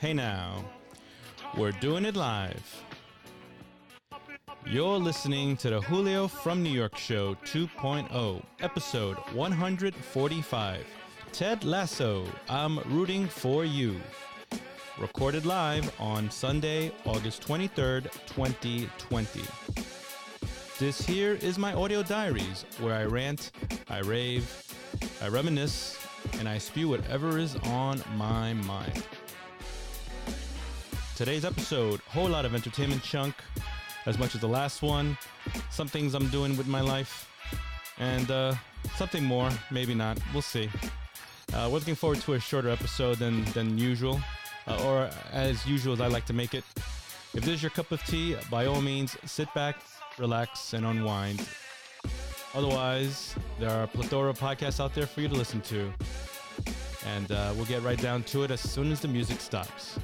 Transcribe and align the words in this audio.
Hey 0.00 0.14
now, 0.14 0.64
we're 1.56 1.72
doing 1.72 2.04
it 2.04 2.14
live. 2.14 2.84
You're 4.64 4.96
listening 4.96 5.56
to 5.56 5.70
the 5.70 5.80
Julio 5.80 6.28
from 6.28 6.62
New 6.62 6.70
York 6.70 6.96
Show 6.96 7.34
2.0, 7.44 8.42
episode 8.60 9.16
145. 9.32 10.86
Ted 11.32 11.64
Lasso, 11.64 12.24
I'm 12.48 12.78
rooting 12.90 13.26
for 13.26 13.64
you. 13.64 14.00
Recorded 15.00 15.44
live 15.44 15.92
on 15.98 16.30
Sunday, 16.30 16.92
August 17.04 17.42
23rd, 17.42 18.04
2020. 18.28 19.40
This 20.78 21.04
here 21.04 21.32
is 21.42 21.58
my 21.58 21.74
audio 21.74 22.04
diaries 22.04 22.64
where 22.78 22.94
I 22.94 23.02
rant, 23.02 23.50
I 23.90 23.98
rave, 23.98 24.62
I 25.20 25.26
reminisce, 25.26 25.98
and 26.38 26.48
I 26.48 26.58
spew 26.58 26.88
whatever 26.88 27.36
is 27.36 27.56
on 27.64 28.00
my 28.14 28.52
mind. 28.52 29.02
Today's 31.18 31.44
episode, 31.44 31.98
whole 32.06 32.28
lot 32.28 32.44
of 32.44 32.54
entertainment 32.54 33.02
chunk, 33.02 33.34
as 34.06 34.16
much 34.20 34.36
as 34.36 34.40
the 34.40 34.46
last 34.46 34.82
one, 34.82 35.18
some 35.68 35.88
things 35.88 36.14
I'm 36.14 36.28
doing 36.28 36.56
with 36.56 36.68
my 36.68 36.80
life, 36.80 37.28
and 37.98 38.30
uh, 38.30 38.54
something 38.94 39.24
more, 39.24 39.50
maybe 39.72 39.96
not, 39.96 40.16
we'll 40.32 40.42
see. 40.42 40.70
Uh, 41.52 41.68
we're 41.72 41.80
looking 41.80 41.96
forward 41.96 42.20
to 42.20 42.34
a 42.34 42.38
shorter 42.38 42.68
episode 42.68 43.18
than, 43.18 43.44
than 43.46 43.76
usual, 43.76 44.20
uh, 44.68 44.80
or 44.86 45.10
as 45.32 45.66
usual 45.66 45.92
as 45.92 46.00
I 46.00 46.06
like 46.06 46.24
to 46.26 46.32
make 46.32 46.54
it. 46.54 46.62
If 47.34 47.40
this 47.42 47.48
is 47.48 47.62
your 47.64 47.70
cup 47.70 47.90
of 47.90 48.00
tea, 48.04 48.36
by 48.48 48.66
all 48.66 48.80
means, 48.80 49.16
sit 49.24 49.52
back, 49.54 49.80
relax, 50.18 50.72
and 50.72 50.86
unwind. 50.86 51.44
Otherwise, 52.54 53.34
there 53.58 53.70
are 53.70 53.82
a 53.82 53.88
plethora 53.88 54.30
of 54.30 54.38
podcasts 54.38 54.78
out 54.78 54.94
there 54.94 55.06
for 55.06 55.20
you 55.20 55.26
to 55.26 55.34
listen 55.34 55.62
to. 55.62 55.92
And 57.04 57.32
uh, 57.32 57.54
we'll 57.56 57.66
get 57.66 57.82
right 57.82 58.00
down 58.00 58.22
to 58.22 58.44
it 58.44 58.52
as 58.52 58.60
soon 58.60 58.92
as 58.92 59.00
the 59.00 59.08
music 59.08 59.40
stops. 59.40 59.98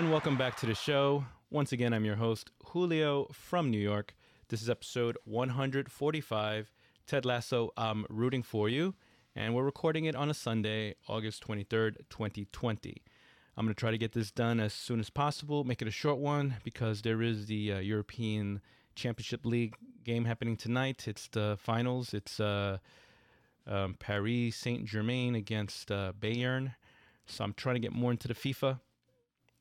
And 0.00 0.10
welcome 0.10 0.38
back 0.38 0.56
to 0.56 0.66
the 0.66 0.74
show. 0.74 1.26
Once 1.50 1.72
again, 1.72 1.92
I'm 1.92 2.06
your 2.06 2.16
host, 2.16 2.50
Julio 2.68 3.26
from 3.34 3.70
New 3.70 3.78
York. 3.78 4.14
This 4.48 4.62
is 4.62 4.70
episode 4.70 5.18
145. 5.24 6.72
Ted 7.06 7.26
Lasso, 7.26 7.70
I'm 7.76 8.06
rooting 8.08 8.42
for 8.42 8.70
you. 8.70 8.94
And 9.36 9.54
we're 9.54 9.62
recording 9.62 10.06
it 10.06 10.16
on 10.16 10.30
a 10.30 10.32
Sunday, 10.32 10.94
August 11.06 11.46
23rd, 11.46 11.96
2020. 12.08 13.02
I'm 13.58 13.66
going 13.66 13.74
to 13.74 13.78
try 13.78 13.90
to 13.90 13.98
get 13.98 14.12
this 14.12 14.30
done 14.30 14.58
as 14.58 14.72
soon 14.72 15.00
as 15.00 15.10
possible, 15.10 15.64
make 15.64 15.82
it 15.82 15.88
a 15.88 15.90
short 15.90 16.16
one 16.16 16.56
because 16.64 17.02
there 17.02 17.20
is 17.20 17.44
the 17.44 17.74
uh, 17.74 17.78
European 17.80 18.62
Championship 18.94 19.44
League 19.44 19.74
game 20.02 20.24
happening 20.24 20.56
tonight. 20.56 21.06
It's 21.08 21.28
the 21.28 21.58
finals. 21.60 22.14
It's 22.14 22.40
uh, 22.40 22.78
um, 23.66 23.96
Paris 23.98 24.56
Saint 24.56 24.86
Germain 24.86 25.34
against 25.34 25.90
uh, 25.90 26.14
Bayern. 26.18 26.74
So 27.26 27.44
I'm 27.44 27.52
trying 27.52 27.74
to 27.74 27.80
get 27.80 27.92
more 27.92 28.10
into 28.10 28.28
the 28.28 28.34
FIFA 28.34 28.80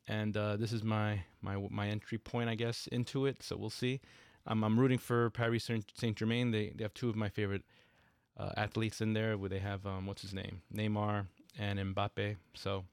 and 0.10 0.36
uh, 0.36 0.58
this 0.58 0.74
is 0.74 0.84
my 0.84 1.22
my 1.42 1.56
my 1.70 1.88
entry 1.88 2.18
point, 2.18 2.50
I 2.50 2.56
guess, 2.56 2.88
into 2.88 3.28
it. 3.28 3.44
So 3.44 3.56
we'll 3.56 3.70
see. 3.70 4.02
Um, 4.48 4.64
I'm 4.64 4.80
rooting 4.80 4.98
for 4.98 5.30
Paris 5.30 5.70
Saint 5.96 6.18
Germain. 6.18 6.52
They 6.52 6.74
they 6.76 6.84
have 6.84 6.94
two 6.96 7.10
of 7.10 7.16
my 7.16 7.30
favorite 7.30 7.64
uh, 8.36 8.52
athletes 8.58 9.00
in 9.00 9.14
there. 9.14 9.38
Where 9.38 9.50
they 9.50 9.60
have 9.60 9.86
um, 9.86 10.08
what's 10.08 10.24
his 10.24 10.34
name, 10.34 10.64
Neymar 10.74 11.28
and 11.58 11.80
Mbappe. 11.80 12.38
So 12.56 12.84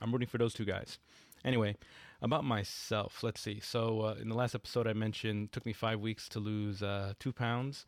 I'm 0.00 0.12
rooting 0.12 0.28
for 0.28 0.38
those 0.38 0.54
two 0.54 0.64
guys. 0.64 0.98
Anyway, 1.44 1.76
about 2.22 2.44
myself. 2.44 3.24
Let's 3.24 3.40
see. 3.40 3.58
So 3.58 4.02
uh, 4.02 4.14
in 4.20 4.28
the 4.28 4.36
last 4.36 4.54
episode, 4.54 4.86
I 4.86 4.92
mentioned 4.92 5.50
took 5.50 5.66
me 5.66 5.72
five 5.72 5.98
weeks 5.98 6.28
to 6.30 6.38
lose 6.38 6.80
uh, 6.82 7.14
two 7.18 7.32
pounds. 7.32 7.84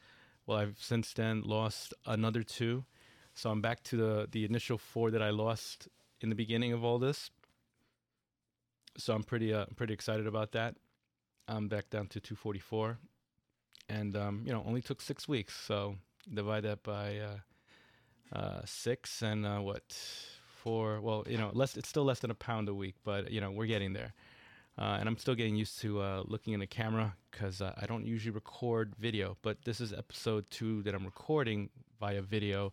Well, 0.47 0.59
I've 0.59 0.79
since 0.81 1.13
then 1.13 1.43
lost 1.43 1.95
another 2.05 2.43
two. 2.43 2.85
So 3.35 3.51
I'm 3.51 3.61
back 3.61 3.85
to 3.85 3.97
the 3.97 4.29
the 4.29 4.45
initial 4.45 4.79
four 4.79 5.13
that 5.13 5.23
I 5.23 5.31
lost 5.31 5.87
in 6.21 6.29
the 6.29 6.35
beginning 6.35 6.73
of 6.73 6.83
all 6.83 6.99
this 6.99 7.31
so 8.97 9.15
I'm 9.15 9.23
pretty 9.23 9.53
uh, 9.53 9.67
pretty 9.77 9.95
excited 9.95 10.27
about 10.27 10.53
that. 10.53 10.77
I'm 11.49 11.69
back 11.69 11.91
down 11.91 12.07
to 12.09 12.21
244, 12.21 12.99
and 13.89 14.17
um, 14.17 14.43
you 14.47 14.53
know 14.53 14.63
only 14.67 14.83
took 14.83 15.01
six 15.01 15.29
weeks. 15.29 15.55
So 15.67 15.97
divide 16.33 16.65
that 16.65 16.83
by 16.83 17.19
uh, 17.19 18.37
uh, 18.37 18.61
six 18.65 19.23
and 19.23 19.45
uh, 19.45 19.59
what 19.59 19.83
four? 20.63 21.01
Well, 21.01 21.25
you 21.29 21.39
know 21.39 21.51
less. 21.53 21.77
It's 21.77 21.89
still 21.89 22.05
less 22.05 22.21
than 22.21 22.31
a 22.31 22.35
pound 22.35 22.69
a 22.69 22.75
week, 22.75 22.95
but 23.05 23.31
you 23.31 23.41
know 23.41 23.51
we're 23.51 23.67
getting 23.67 23.93
there. 23.93 24.15
Uh, 24.77 24.97
and 24.99 25.09
I'm 25.09 25.17
still 25.17 25.37
getting 25.37 25.55
used 25.55 25.81
to 25.83 26.01
uh, 26.01 26.23
looking 26.27 26.53
in 26.53 26.59
the 26.59 26.67
camera 26.67 27.15
because 27.31 27.63
I 27.63 27.85
don't 27.87 28.05
usually 28.05 28.33
record 28.33 28.95
video. 28.99 29.37
But 29.43 29.59
this 29.65 29.81
is 29.81 29.93
episode 29.93 30.51
two 30.51 30.83
that 30.83 30.97
I'm 30.97 31.05
recording 31.05 31.71
via 32.01 32.23
video 32.23 32.73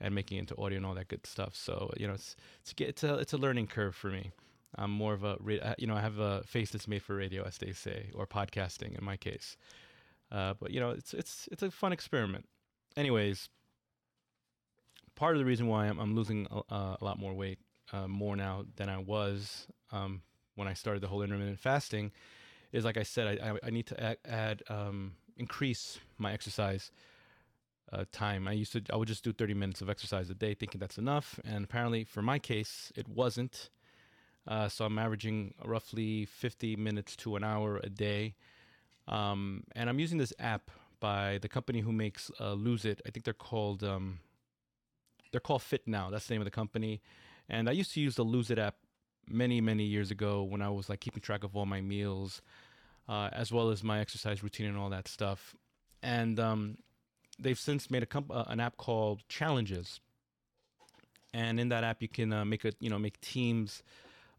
and 0.00 0.14
making 0.14 0.36
into 0.36 0.54
audio 0.58 0.76
and 0.76 0.84
all 0.84 0.94
that 0.94 1.08
good 1.08 1.26
stuff. 1.26 1.54
So 1.54 1.90
you 1.96 2.06
know 2.06 2.14
it's 2.14 2.36
it's, 2.62 2.74
it's 2.78 3.04
a 3.04 3.14
it's 3.14 3.32
a 3.32 3.38
learning 3.38 3.68
curve 3.68 3.94
for 3.94 4.08
me. 4.08 4.32
I'm 4.76 4.90
more 4.90 5.14
of 5.14 5.24
a, 5.24 5.36
uh, 5.62 5.74
you 5.78 5.86
know, 5.86 5.96
I 5.96 6.00
have 6.00 6.18
a 6.18 6.42
face 6.44 6.70
that's 6.70 6.88
made 6.88 7.02
for 7.02 7.16
radio, 7.16 7.44
as 7.44 7.58
they 7.58 7.72
say, 7.72 8.10
or 8.14 8.26
podcasting 8.26 8.96
in 8.98 9.04
my 9.04 9.16
case. 9.16 9.56
Uh, 10.30 10.54
but 10.60 10.70
you 10.70 10.80
know, 10.80 10.90
it's 10.90 11.12
it's 11.12 11.48
it's 11.50 11.62
a 11.62 11.70
fun 11.70 11.92
experiment. 11.92 12.46
Anyways, 12.96 13.48
part 15.16 15.34
of 15.34 15.38
the 15.38 15.44
reason 15.44 15.66
why 15.66 15.86
I'm, 15.86 15.98
I'm 15.98 16.14
losing 16.14 16.46
a, 16.50 16.74
a, 16.74 16.98
lot 17.00 17.18
more 17.18 17.34
weight, 17.34 17.58
uh, 17.92 18.08
more 18.08 18.36
now 18.36 18.64
than 18.76 18.88
I 18.88 18.98
was 18.98 19.66
um, 19.92 20.22
when 20.54 20.68
I 20.68 20.74
started 20.74 21.02
the 21.02 21.08
whole 21.08 21.22
intermittent 21.22 21.58
fasting, 21.58 22.12
is 22.72 22.84
like 22.84 22.96
I 22.96 23.02
said, 23.02 23.40
I, 23.42 23.54
I 23.62 23.70
need 23.70 23.86
to 23.86 24.02
add, 24.02 24.18
add 24.24 24.62
um, 24.68 25.12
increase 25.36 25.98
my 26.18 26.32
exercise 26.32 26.92
uh, 27.92 28.04
time. 28.12 28.46
I 28.46 28.52
used 28.52 28.72
to, 28.72 28.82
I 28.92 28.96
would 28.96 29.08
just 29.08 29.24
do 29.24 29.32
30 29.32 29.54
minutes 29.54 29.80
of 29.80 29.90
exercise 29.90 30.30
a 30.30 30.34
day, 30.34 30.54
thinking 30.54 30.78
that's 30.78 30.98
enough, 30.98 31.40
and 31.44 31.64
apparently, 31.64 32.04
for 32.04 32.22
my 32.22 32.38
case, 32.38 32.92
it 32.94 33.08
wasn't. 33.08 33.70
Uh, 34.46 34.68
so 34.68 34.84
I'm 34.84 34.98
averaging 34.98 35.54
roughly 35.64 36.24
50 36.24 36.76
minutes 36.76 37.14
to 37.16 37.36
an 37.36 37.44
hour 37.44 37.80
a 37.82 37.88
day. 37.88 38.34
Um, 39.06 39.64
and 39.74 39.88
I'm 39.88 39.98
using 39.98 40.18
this 40.18 40.32
app 40.38 40.70
by 41.00 41.38
the 41.40 41.48
company 41.48 41.80
who 41.80 41.92
makes 41.92 42.30
uh, 42.40 42.52
Lose 42.52 42.84
It. 42.84 43.00
I 43.06 43.10
think 43.10 43.24
they're 43.24 43.34
called 43.34 43.82
um, 43.82 44.20
they're 45.32 45.40
called 45.40 45.62
Fit 45.62 45.86
Now. 45.86 46.10
That's 46.10 46.26
the 46.26 46.34
name 46.34 46.40
of 46.40 46.46
the 46.46 46.50
company. 46.50 47.00
And 47.48 47.68
I 47.68 47.72
used 47.72 47.92
to 47.94 48.00
use 48.00 48.14
the 48.16 48.22
Lose 48.22 48.50
It 48.50 48.58
app 48.58 48.76
many 49.28 49.60
many 49.60 49.84
years 49.84 50.10
ago 50.10 50.42
when 50.42 50.62
I 50.62 50.70
was 50.70 50.88
like 50.88 51.00
keeping 51.00 51.20
track 51.20 51.44
of 51.44 51.56
all 51.56 51.66
my 51.66 51.80
meals, 51.80 52.42
uh, 53.08 53.30
as 53.32 53.52
well 53.52 53.70
as 53.70 53.82
my 53.82 54.00
exercise 54.00 54.42
routine 54.42 54.66
and 54.66 54.76
all 54.76 54.90
that 54.90 55.08
stuff. 55.08 55.54
And 56.02 56.38
um, 56.38 56.78
they've 57.38 57.58
since 57.58 57.90
made 57.90 58.02
a 58.02 58.06
comp- 58.06 58.30
uh, 58.30 58.44
an 58.48 58.60
app 58.60 58.76
called 58.76 59.22
Challenges. 59.28 60.00
And 61.32 61.60
in 61.60 61.68
that 61.68 61.84
app, 61.84 62.02
you 62.02 62.08
can 62.08 62.32
uh, 62.32 62.44
make 62.44 62.64
a 62.64 62.72
you 62.80 62.90
know 62.90 62.98
make 62.98 63.20
teams 63.20 63.82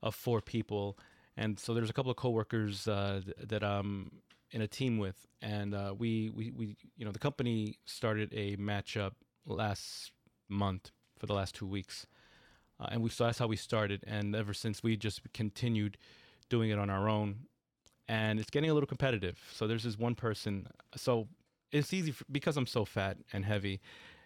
of 0.04 0.16
four 0.16 0.42
people, 0.42 0.98
and 1.38 1.60
so 1.60 1.74
there's 1.74 1.90
a 1.90 1.94
couple 1.94 2.12
of 2.12 2.18
coworkers 2.18 2.88
uh, 2.88 3.22
that 3.48 3.64
I'm 3.64 4.12
in 4.52 4.62
a 4.62 4.68
team 4.68 4.98
with, 4.98 5.26
and 5.42 5.74
uh, 5.74 5.94
we, 5.98 6.30
we 6.30 6.52
we 6.52 6.76
you 6.98 7.06
know 7.06 7.12
the 7.12 7.20
company 7.20 7.78
started 7.86 8.34
a 8.34 8.58
matchup 8.58 9.14
last 9.46 10.12
month 10.50 10.92
for 11.18 11.26
the 11.26 11.34
last 11.34 11.56
two 11.56 11.66
weeks, 11.68 12.06
uh, 12.80 12.88
and 12.92 13.02
we 13.02 13.10
so 13.10 13.26
that's 13.26 13.40
how 13.40 13.48
we 13.48 13.56
started, 13.56 14.04
and 14.06 14.36
ever 14.36 14.54
since 14.54 14.84
we 14.84 14.98
just 14.98 15.22
continued 15.34 15.98
doing 16.50 16.70
it 16.70 16.78
on 16.78 16.90
our 16.90 17.08
own, 17.08 17.48
and 18.08 18.40
it's 18.40 18.50
getting 18.50 18.70
a 18.70 18.74
little 18.74 18.88
competitive. 18.88 19.40
So 19.54 19.68
there's 19.68 19.84
this 19.84 19.98
one 19.98 20.16
person, 20.16 20.68
so 20.96 21.28
it's 21.72 21.94
easy 21.94 22.12
for, 22.12 22.26
because 22.30 22.58
I'm 22.58 22.68
so 22.68 22.86
fat 22.86 23.18
and 23.32 23.46
heavy. 23.46 23.80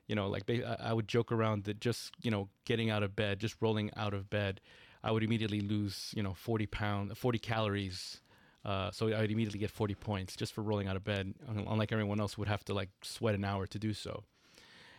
You 0.08 0.16
know, 0.16 0.28
like 0.28 0.44
I 0.80 0.94
would 0.94 1.08
joke 1.08 1.32
around 1.32 1.64
that 1.66 1.80
just 1.80 2.14
you 2.22 2.32
know 2.32 2.50
getting 2.66 2.90
out 2.90 3.04
of 3.04 3.16
bed, 3.16 3.40
just 3.40 3.56
rolling 3.62 3.92
out 3.96 4.14
of 4.14 4.30
bed, 4.30 4.62
I 5.06 5.12
would 5.12 5.24
immediately 5.24 5.62
lose, 5.62 6.12
you 6.16 6.24
know, 6.24 6.34
40 6.34 6.66
pound, 6.66 7.18
40 7.18 7.38
calories. 7.38 8.22
Uh, 8.66 8.90
so 8.90 9.14
I 9.14 9.22
would 9.22 9.32
immediately 9.32 9.60
get 9.60 9.70
40 9.70 9.94
points 9.94 10.36
just 10.36 10.52
for 10.52 10.64
rolling 10.64 10.88
out 10.88 10.96
of 10.96 11.04
bed, 11.04 11.36
unlike 11.48 11.92
everyone 11.92 12.20
else 12.20 12.36
would 12.40 12.48
have 12.48 12.66
to 12.66 12.74
like 12.74 12.90
sweat 13.04 13.36
an 13.36 13.46
hour 13.46 13.68
to 13.68 13.78
do 13.78 13.94
so. 13.94 14.24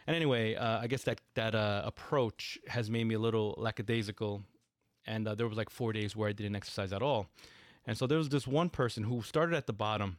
And 0.06 0.14
anyway, 0.14 0.55
uh, 0.55 0.79
I 0.81 0.87
guess 0.87 1.03
that 1.03 1.20
that 1.35 1.56
uh, 1.56 1.82
approach 1.85 2.56
has 2.69 2.88
made 2.88 3.05
me 3.05 3.17
a 3.17 3.19
little 3.19 3.56
lackadaisical. 3.58 4.44
And 5.08 5.26
uh, 5.26 5.35
there 5.35 5.49
was 5.49 5.58
like 5.58 5.70
four 5.70 5.93
days 5.93 6.14
where 6.14 6.29
I 6.29 6.32
didn't 6.32 6.55
exercise 6.55 6.93
at 6.93 7.03
all. 7.03 7.26
And 7.85 7.99
so 7.99 8.06
there 8.06 8.19
was 8.19 8.29
this 8.29 8.47
one 8.47 8.70
person 8.70 9.03
who 9.03 9.23
started 9.23 9.56
at 9.56 9.67
the 9.67 9.73
bottom 9.73 10.19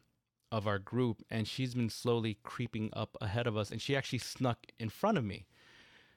of 0.51 0.67
our 0.67 0.79
group, 0.79 1.23
and 1.29 1.47
she's 1.47 1.73
been 1.73 1.89
slowly 1.89 2.37
creeping 2.43 2.89
up 2.93 3.17
ahead 3.21 3.47
of 3.47 3.55
us, 3.55 3.71
and 3.71 3.81
she 3.81 3.95
actually 3.95 4.19
snuck 4.19 4.67
in 4.79 4.89
front 4.89 5.17
of 5.17 5.23
me. 5.23 5.45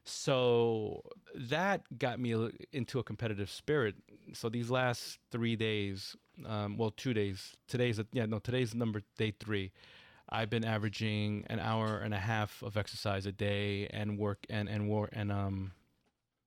So 0.04 1.02
that 1.34 1.82
got 1.98 2.18
me 2.18 2.34
into 2.72 2.98
a 2.98 3.02
competitive 3.04 3.50
spirit. 3.50 3.94
So 4.32 4.48
these 4.48 4.70
last 4.70 5.18
three 5.30 5.56
days, 5.56 6.16
um, 6.46 6.76
well, 6.76 6.90
two 6.90 7.14
days. 7.14 7.56
Today's 7.68 8.00
yeah, 8.12 8.26
no, 8.26 8.38
today's 8.38 8.74
number 8.74 9.02
day 9.18 9.34
three. 9.38 9.72
I've 10.28 10.48
been 10.48 10.64
averaging 10.64 11.44
an 11.50 11.58
hour 11.58 11.98
and 11.98 12.14
a 12.14 12.18
half 12.18 12.62
of 12.62 12.76
exercise 12.76 13.26
a 13.26 13.32
day 13.32 13.88
and 13.88 14.18
work 14.18 14.46
and 14.48 14.68
and 14.68 14.88
work 14.88 15.10
and 15.12 15.30
um, 15.32 15.72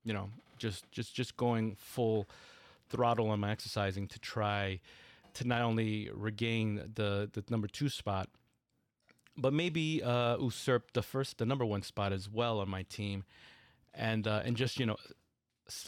you 0.04 0.14
know, 0.14 0.30
just 0.58 0.90
just 0.92 1.14
just 1.14 1.38
going 1.38 1.76
full 1.76 2.28
throttle 2.90 3.30
on 3.30 3.40
my 3.40 3.52
exercising 3.52 4.08
to 4.08 4.20
try 4.20 4.80
to 5.34 5.48
not 5.48 5.62
only 5.62 6.10
regain 6.14 6.92
the 6.96 7.30
the 7.34 7.44
number 7.50 7.68
two 7.68 7.90
spot, 7.90 8.30
but 9.38 9.54
maybe 9.54 10.02
uh, 10.04 10.38
usurp 10.38 10.94
the 10.94 11.02
first 11.02 11.38
the 11.38 11.46
number 11.46 11.66
one 11.66 11.82
spot 11.82 12.14
as 12.14 12.30
well 12.30 12.60
on 12.60 12.70
my 12.70 12.84
team, 12.84 13.24
and 13.94 14.28
uh, 14.28 14.42
and 14.44 14.56
just 14.56 14.80
you 14.80 14.86
know 14.86 14.98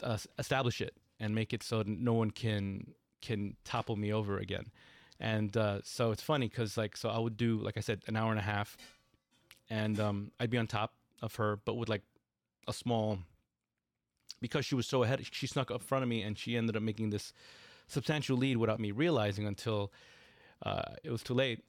uh, 0.02 0.18
establish 0.38 0.80
it 0.80 0.94
and 1.20 1.34
make 1.34 1.52
it 1.52 1.62
so 1.62 1.82
no 1.86 2.12
one 2.12 2.30
can 2.30 2.92
can 3.22 3.56
topple 3.64 3.96
me 3.96 4.12
over 4.12 4.38
again. 4.38 4.66
And 5.18 5.56
uh, 5.56 5.80
so 5.82 6.10
it's 6.10 6.22
funny 6.22 6.48
because 6.48 6.76
like 6.76 6.96
so 6.96 7.08
I 7.08 7.18
would 7.18 7.36
do 7.36 7.58
like 7.58 7.76
I 7.76 7.80
said 7.80 8.02
an 8.06 8.16
hour 8.16 8.30
and 8.30 8.38
a 8.38 8.42
half, 8.42 8.76
and 9.70 9.98
um, 10.00 10.32
I'd 10.38 10.50
be 10.50 10.58
on 10.58 10.66
top 10.66 10.92
of 11.22 11.34
her, 11.36 11.58
but 11.64 11.74
with 11.74 11.88
like 11.88 12.02
a 12.68 12.72
small 12.72 13.18
because 14.40 14.66
she 14.66 14.74
was 14.74 14.86
so 14.86 15.02
ahead, 15.02 15.24
she 15.30 15.46
snuck 15.46 15.70
up 15.70 15.82
front 15.82 16.02
of 16.02 16.08
me 16.08 16.22
and 16.22 16.38
she 16.38 16.56
ended 16.56 16.76
up 16.76 16.82
making 16.82 17.10
this 17.10 17.32
substantial 17.86 18.36
lead 18.36 18.56
without 18.56 18.80
me 18.80 18.90
realizing 18.90 19.46
until 19.46 19.92
uh, 20.62 20.82
it 21.02 21.10
was 21.10 21.22
too 21.22 21.34
late. 21.34 21.64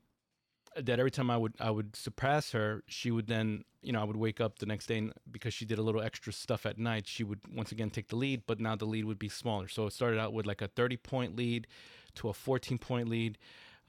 That 0.79 0.99
every 0.99 1.11
time 1.11 1.31
I 1.31 1.37
would 1.37 1.53
I 1.59 1.71
would 1.71 1.95
surpass 1.95 2.51
her, 2.51 2.83
she 2.87 3.09
would 3.09 3.27
then 3.27 3.63
you 3.81 3.91
know 3.91 4.01
I 4.01 4.03
would 4.03 4.17
wake 4.17 4.39
up 4.39 4.59
the 4.59 4.65
next 4.65 4.87
day 4.87 4.99
and 4.99 5.13
because 5.31 5.53
she 5.53 5.65
did 5.65 5.79
a 5.79 5.81
little 5.81 6.01
extra 6.01 6.31
stuff 6.31 6.65
at 6.65 6.77
night, 6.77 7.07
she 7.07 7.23
would 7.23 7.39
once 7.51 7.71
again 7.71 7.89
take 7.89 8.09
the 8.09 8.15
lead, 8.15 8.43
but 8.45 8.59
now 8.59 8.75
the 8.75 8.85
lead 8.85 9.05
would 9.05 9.19
be 9.19 9.29
smaller. 9.29 9.67
So 9.67 9.87
it 9.87 9.93
started 9.93 10.19
out 10.19 10.33
with 10.33 10.45
like 10.45 10.61
a 10.61 10.67
30 10.67 10.97
point 10.97 11.35
lead 11.35 11.67
to 12.15 12.29
a 12.29 12.33
14 12.33 12.77
point 12.77 13.09
lead. 13.09 13.37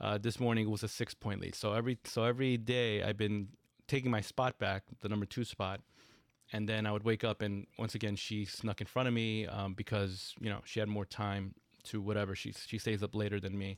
Uh, 0.01 0.17
this 0.17 0.39
morning 0.39 0.65
it 0.65 0.69
was 0.69 0.83
a 0.83 0.87
six 0.87 1.13
point 1.13 1.41
lead. 1.41 1.55
So 1.55 1.73
every 1.73 1.97
so 2.05 2.23
every 2.23 2.57
day 2.57 3.03
I've 3.03 3.17
been 3.17 3.49
taking 3.87 4.09
my 4.09 4.21
spot 4.21 4.57
back, 4.57 4.83
the 5.01 5.09
number 5.09 5.25
two 5.25 5.43
spot, 5.43 5.81
and 6.53 6.67
then 6.67 6.85
I 6.85 6.91
would 6.91 7.03
wake 7.03 7.23
up 7.23 7.41
and 7.41 7.67
once 7.77 7.95
again 7.95 8.15
she 8.15 8.45
snuck 8.45 8.81
in 8.81 8.87
front 8.87 9.07
of 9.07 9.13
me 9.13 9.45
um, 9.45 9.73
because 9.73 10.33
you 10.39 10.49
know 10.49 10.61
she 10.63 10.79
had 10.79 10.89
more 10.89 11.05
time 11.05 11.53
to 11.83 12.01
whatever 12.01 12.35
she 12.35 12.53
she 12.53 12.77
stays 12.77 13.03
up 13.03 13.13
later 13.13 13.39
than 13.39 13.57
me, 13.57 13.77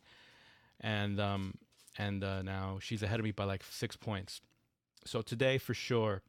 and 0.80 1.20
um, 1.20 1.56
and 1.98 2.24
uh, 2.24 2.42
now 2.42 2.80
she's 2.82 3.04
ahead 3.04 3.20
of 3.20 3.24
me 3.24 3.32
by 3.32 3.44
like 3.44 3.64
six 3.70 3.96
points. 3.96 4.42
So 5.06 5.22
today 5.22 5.58
for 5.58 5.74
sure, 5.74 6.22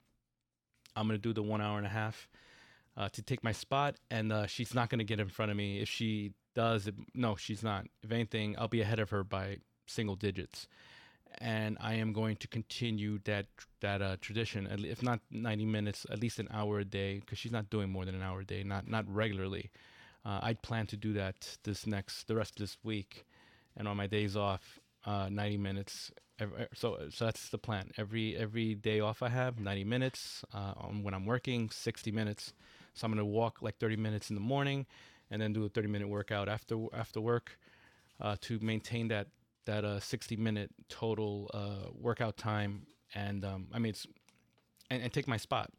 I'm 0.96 1.06
gonna 1.06 1.18
do 1.18 1.32
the 1.32 1.42
one 1.42 1.60
hour 1.60 1.78
and 1.78 1.86
a 1.86 1.90
half 1.90 2.28
uh, 2.96 3.08
to 3.10 3.22
take 3.22 3.42
my 3.42 3.52
spot, 3.52 3.96
and 4.10 4.32
uh, 4.32 4.46
she's 4.46 4.74
not 4.74 4.90
gonna 4.90 5.04
get 5.04 5.20
in 5.20 5.28
front 5.28 5.50
of 5.50 5.56
me. 5.56 5.80
If 5.80 5.88
she 5.88 6.32
does, 6.54 6.86
it, 6.86 6.94
no, 7.14 7.36
she's 7.36 7.62
not. 7.62 7.86
If 8.02 8.12
anything, 8.12 8.56
I'll 8.58 8.68
be 8.68 8.80
ahead 8.80 8.98
of 8.98 9.10
her 9.10 9.24
by 9.24 9.58
single 9.86 10.16
digits 10.16 10.66
and 11.38 11.76
I 11.80 11.94
am 11.94 12.12
going 12.12 12.36
to 12.36 12.48
continue 12.48 13.18
that 13.24 13.46
that 13.80 14.02
uh, 14.02 14.16
tradition. 14.20 14.66
If 14.84 15.02
not 15.02 15.20
90 15.30 15.64
minutes, 15.66 16.06
at 16.10 16.20
least 16.20 16.38
an 16.38 16.48
hour 16.52 16.80
a 16.80 16.84
day, 16.84 17.20
because 17.20 17.38
she's 17.38 17.52
not 17.52 17.70
doing 17.70 17.90
more 17.90 18.04
than 18.04 18.14
an 18.14 18.22
hour 18.22 18.40
a 18.40 18.44
day, 18.44 18.62
not 18.62 18.88
not 18.88 19.04
regularly. 19.12 19.70
Uh, 20.24 20.38
I 20.42 20.54
plan 20.54 20.86
to 20.88 20.96
do 20.96 21.12
that 21.14 21.58
this 21.64 21.86
next 21.86 22.28
the 22.28 22.36
rest 22.36 22.52
of 22.52 22.58
this 22.58 22.76
week, 22.82 23.24
and 23.76 23.88
on 23.88 23.96
my 23.96 24.06
days 24.06 24.36
off, 24.36 24.78
uh, 25.04 25.28
90 25.30 25.58
minutes. 25.58 26.10
Every, 26.38 26.66
so 26.74 26.98
so 27.10 27.24
that's 27.26 27.48
the 27.50 27.58
plan. 27.58 27.90
Every 27.96 28.36
every 28.36 28.74
day 28.74 29.00
off 29.00 29.22
I 29.22 29.28
have 29.28 29.60
90 29.60 29.84
minutes. 29.84 30.44
Uh, 30.52 30.72
when 31.02 31.14
I'm 31.14 31.26
working, 31.26 31.70
60 31.70 32.10
minutes. 32.10 32.52
So 32.94 33.06
I'm 33.06 33.12
gonna 33.12 33.24
walk 33.24 33.62
like 33.62 33.78
30 33.78 33.96
minutes 33.96 34.30
in 34.30 34.34
the 34.34 34.40
morning, 34.40 34.86
and 35.30 35.40
then 35.40 35.52
do 35.52 35.64
a 35.64 35.68
30 35.68 35.88
minute 35.88 36.08
workout 36.08 36.48
after 36.48 36.78
after 36.92 37.20
work, 37.20 37.58
uh, 38.20 38.36
to 38.42 38.58
maintain 38.60 39.08
that 39.08 39.28
that 39.64 39.84
uh 39.84 40.00
60 40.00 40.36
minute 40.36 40.70
total 40.88 41.50
uh 41.54 41.90
workout 41.94 42.36
time 42.36 42.86
and 43.14 43.44
um 43.44 43.68
i 43.72 43.78
mean 43.78 43.90
it's 43.90 44.06
and, 44.90 45.02
and 45.02 45.12
take 45.12 45.28
my 45.28 45.36
spot 45.36 45.70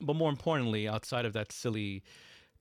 but 0.00 0.16
more 0.16 0.30
importantly 0.30 0.88
outside 0.88 1.24
of 1.24 1.32
that 1.32 1.52
silly 1.52 2.02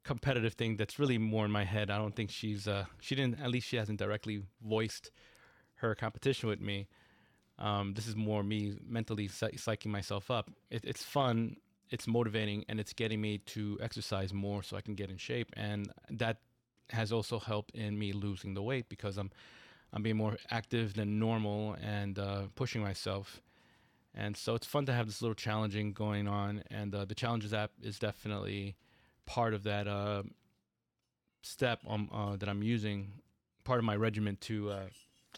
competitive 0.04 0.54
thing 0.54 0.78
that's 0.78 1.00
really 1.00 1.18
more 1.18 1.46
in 1.46 1.52
my 1.52 1.64
head 1.64 1.90
i 1.90 1.98
don't 1.98 2.16
think 2.16 2.30
she's 2.30 2.68
uh 2.68 2.86
she 3.00 3.16
didn't 3.16 3.40
at 3.40 3.50
least 3.50 3.68
she 3.68 3.78
hasn't 3.78 4.00
directly 4.00 4.42
voiced 4.64 5.12
her 5.81 5.95
competition 5.95 6.50
with 6.50 6.62
me 6.62 6.88
um 7.60 7.94
this 7.94 8.07
is 8.07 8.16
more 8.16 8.44
me 8.44 8.78
mentally 8.88 9.28
psych- 9.28 9.56
psyching 9.56 9.92
myself 9.92 10.31
up 10.31 10.50
it, 10.69 10.83
it's 10.86 11.04
fun 11.04 11.56
it's 11.89 12.07
motivating 12.07 12.63
and 12.69 12.80
it's 12.80 12.94
getting 12.94 13.19
me 13.19 13.38
to 13.39 13.78
exercise 13.81 14.33
more 14.33 14.63
so 14.63 14.78
i 14.78 14.81
can 14.81 14.95
get 14.95 15.10
in 15.10 15.18
shape 15.18 15.50
and 15.57 15.92
that 16.10 16.38
has 16.89 17.12
also 17.12 17.39
helped 17.39 17.72
in 17.72 17.98
me 17.98 18.12
losing 18.12 18.54
the 18.54 18.62
weight 18.62 18.88
because 18.89 19.18
i'm 19.18 19.30
I'm 19.94 20.04
being 20.04 20.18
more 20.18 20.38
active 20.50 20.94
than 20.94 21.19
normal 21.19 21.75
and 21.81 22.18
uh, 22.18 22.44
pushing 22.56 22.81
myself. 22.81 23.42
And 24.13 24.36
so 24.36 24.56
it's 24.56 24.68
fun 24.68 24.86
to 24.86 24.94
have 24.94 25.06
this 25.06 25.22
little 25.22 25.36
challenging 25.36 25.94
going 25.94 26.28
on. 26.28 26.63
And 26.69 26.94
uh, 26.94 27.06
the 27.06 27.16
challenges 27.16 27.54
app 27.54 27.72
is 27.81 28.00
definitely 28.00 28.75
part 29.25 29.54
of 29.54 29.63
that 29.63 29.88
uh, 29.88 30.24
step 31.42 31.80
on, 31.86 32.10
uh, 32.13 32.36
that 32.38 32.48
I'm 32.48 32.63
using, 32.63 33.12
part 33.63 33.80
of 33.80 33.86
my 33.86 33.95
regimen 33.95 34.38
to 34.42 34.72
uh, 34.72 34.86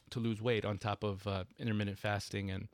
to 0.10 0.20
lose 0.20 0.42
weight 0.42 0.66
on 0.66 0.78
top 0.78 1.04
of 1.04 1.26
uh, 1.28 1.44
intermittent 1.60 2.00
fasting 2.00 2.50
and 2.52 2.68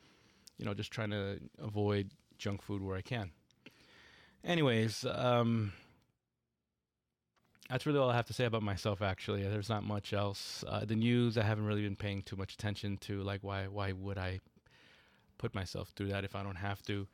you 0.57 0.65
know 0.65 0.73
just 0.73 0.91
trying 0.91 1.11
to 1.11 1.39
avoid 1.59 2.11
junk 2.37 2.61
food 2.61 2.81
where 2.81 2.97
I 2.97 3.01
can. 3.01 3.31
Anyways, 4.43 5.05
um, 5.05 5.73
that's 7.69 7.85
really 7.85 7.99
all 7.99 8.09
I 8.09 8.15
have 8.15 8.25
to 8.27 8.33
say 8.33 8.45
about 8.45 8.63
myself. 8.63 9.01
Actually, 9.01 9.43
there's 9.43 9.69
not 9.69 9.83
much 9.83 10.13
else. 10.13 10.63
Uh, 10.67 10.85
the 10.85 10.95
news 10.95 11.37
I 11.37 11.43
haven't 11.43 11.65
really 11.65 11.83
been 11.83 11.95
paying 11.95 12.21
too 12.23 12.35
much 12.35 12.53
attention 12.53 12.97
to. 13.01 13.21
Like, 13.21 13.43
why 13.43 13.67
why 13.67 13.91
would 13.91 14.17
I 14.17 14.39
put 15.37 15.53
myself 15.53 15.89
through 15.89 16.07
that 16.07 16.23
if 16.23 16.35
I 16.35 16.43
don't 16.43 16.55
have 16.55 16.81
to? 16.83 17.07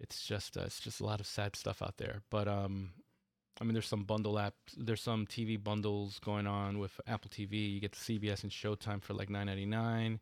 It's 0.00 0.24
just 0.24 0.56
uh, 0.56 0.62
it's 0.62 0.80
just 0.80 1.00
a 1.00 1.04
lot 1.06 1.20
of 1.20 1.26
sad 1.26 1.54
stuff 1.54 1.82
out 1.82 1.98
there. 1.98 2.22
But 2.30 2.48
um, 2.48 2.90
I 3.60 3.64
mean, 3.64 3.72
there's 3.72 3.88
some 3.88 4.04
bundle 4.04 4.34
apps. 4.34 4.52
There's 4.76 5.00
some 5.00 5.26
TV 5.26 5.62
bundles 5.62 6.20
going 6.20 6.46
on 6.46 6.78
with 6.78 7.00
Apple 7.06 7.30
TV. 7.30 7.74
You 7.74 7.80
get 7.80 7.92
CBS 7.92 8.44
and 8.44 8.52
Showtime 8.52 9.02
for 9.02 9.14
like 9.14 9.28
9.99. 9.28 10.20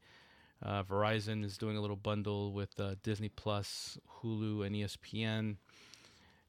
Uh, 0.62 0.82
Verizon 0.82 1.44
is 1.44 1.58
doing 1.58 1.76
a 1.76 1.80
little 1.80 1.96
bundle 1.96 2.52
with 2.52 2.80
uh, 2.80 2.94
Disney 3.02 3.28
Plus, 3.28 3.98
Hulu, 4.22 4.64
and 4.64 4.74
ESPN. 4.74 5.56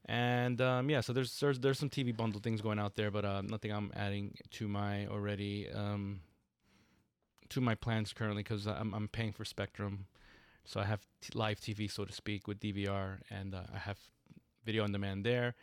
And 0.06 0.60
um, 0.62 0.88
yeah, 0.88 1.02
so 1.02 1.12
there's, 1.12 1.38
there's 1.38 1.60
there's 1.60 1.78
some 1.78 1.90
TV 1.90 2.16
bundle 2.16 2.40
things 2.40 2.62
going 2.62 2.78
out 2.78 2.96
there, 2.96 3.10
but 3.10 3.26
uh, 3.26 3.42
nothing 3.42 3.70
I'm 3.70 3.92
adding 3.94 4.38
to 4.52 4.66
my 4.66 5.06
already 5.06 5.68
um, 5.70 6.20
to 7.50 7.60
my 7.60 7.74
plans 7.74 8.14
currently 8.14 8.42
because 8.42 8.66
I'm 8.66 8.94
I'm 8.94 9.08
paying 9.08 9.32
for 9.32 9.44
Spectrum, 9.44 10.06
so 10.64 10.80
I 10.80 10.84
have 10.84 11.02
t- 11.20 11.32
live 11.34 11.60
TV 11.60 11.90
so 11.90 12.06
to 12.06 12.12
speak 12.12 12.48
with 12.48 12.58
DVR, 12.58 13.18
and 13.30 13.54
uh, 13.54 13.64
I 13.74 13.78
have 13.78 13.98
video 14.64 14.84
on 14.84 14.92
demand 14.92 15.26
there. 15.26 15.54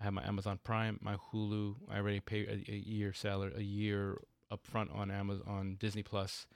I 0.00 0.04
have 0.04 0.12
my 0.12 0.26
Amazon 0.26 0.58
Prime, 0.62 0.98
my 1.02 1.16
Hulu. 1.16 1.76
I 1.90 1.98
already 1.98 2.20
pay 2.20 2.46
a, 2.46 2.72
a 2.72 2.76
year 2.76 3.12
salary, 3.12 3.52
a 3.56 3.62
year 3.62 4.18
upfront 4.52 4.94
on 4.94 5.10
Amazon 5.10 5.44
on 5.46 5.76
Disney 5.78 6.02
Plus. 6.02 6.46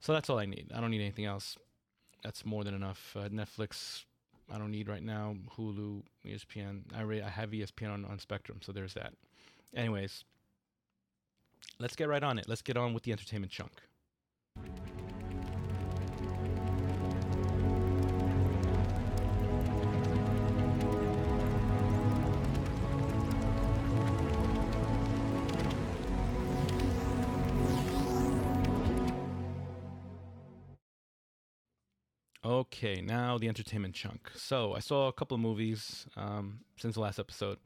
So 0.00 0.12
that's 0.12 0.30
all 0.30 0.38
I 0.38 0.46
need. 0.46 0.70
I 0.74 0.80
don't 0.80 0.90
need 0.90 1.00
anything 1.00 1.26
else. 1.26 1.56
That's 2.24 2.44
more 2.44 2.64
than 2.64 2.74
enough. 2.74 3.16
Uh, 3.16 3.28
Netflix 3.28 4.04
I 4.52 4.58
don't 4.58 4.70
need 4.70 4.88
right 4.88 5.02
now. 5.02 5.36
Hulu, 5.56 6.02
ESPN. 6.26 6.82
I 6.94 7.00
already 7.00 7.22
I 7.22 7.28
have 7.28 7.50
ESPN 7.50 7.92
on, 7.92 8.04
on 8.04 8.18
Spectrum, 8.18 8.58
so 8.62 8.72
there's 8.72 8.94
that. 8.94 9.14
Anyways, 9.74 10.24
let's 11.78 11.96
get 11.96 12.08
right 12.08 12.22
on 12.22 12.38
it. 12.38 12.46
Let's 12.48 12.62
get 12.62 12.76
on 12.76 12.92
with 12.92 13.04
the 13.04 13.12
entertainment 13.12 13.50
chunk. 13.50 13.72
Okay, 32.62 33.00
now 33.00 33.38
the 33.38 33.48
entertainment 33.48 33.92
chunk. 33.92 34.30
So 34.36 34.72
I 34.72 34.78
saw 34.78 35.08
a 35.08 35.12
couple 35.12 35.34
of 35.34 35.40
movies 35.40 36.06
um, 36.16 36.60
since 36.76 36.94
the 36.94 37.00
last 37.00 37.18
episode. 37.18 37.58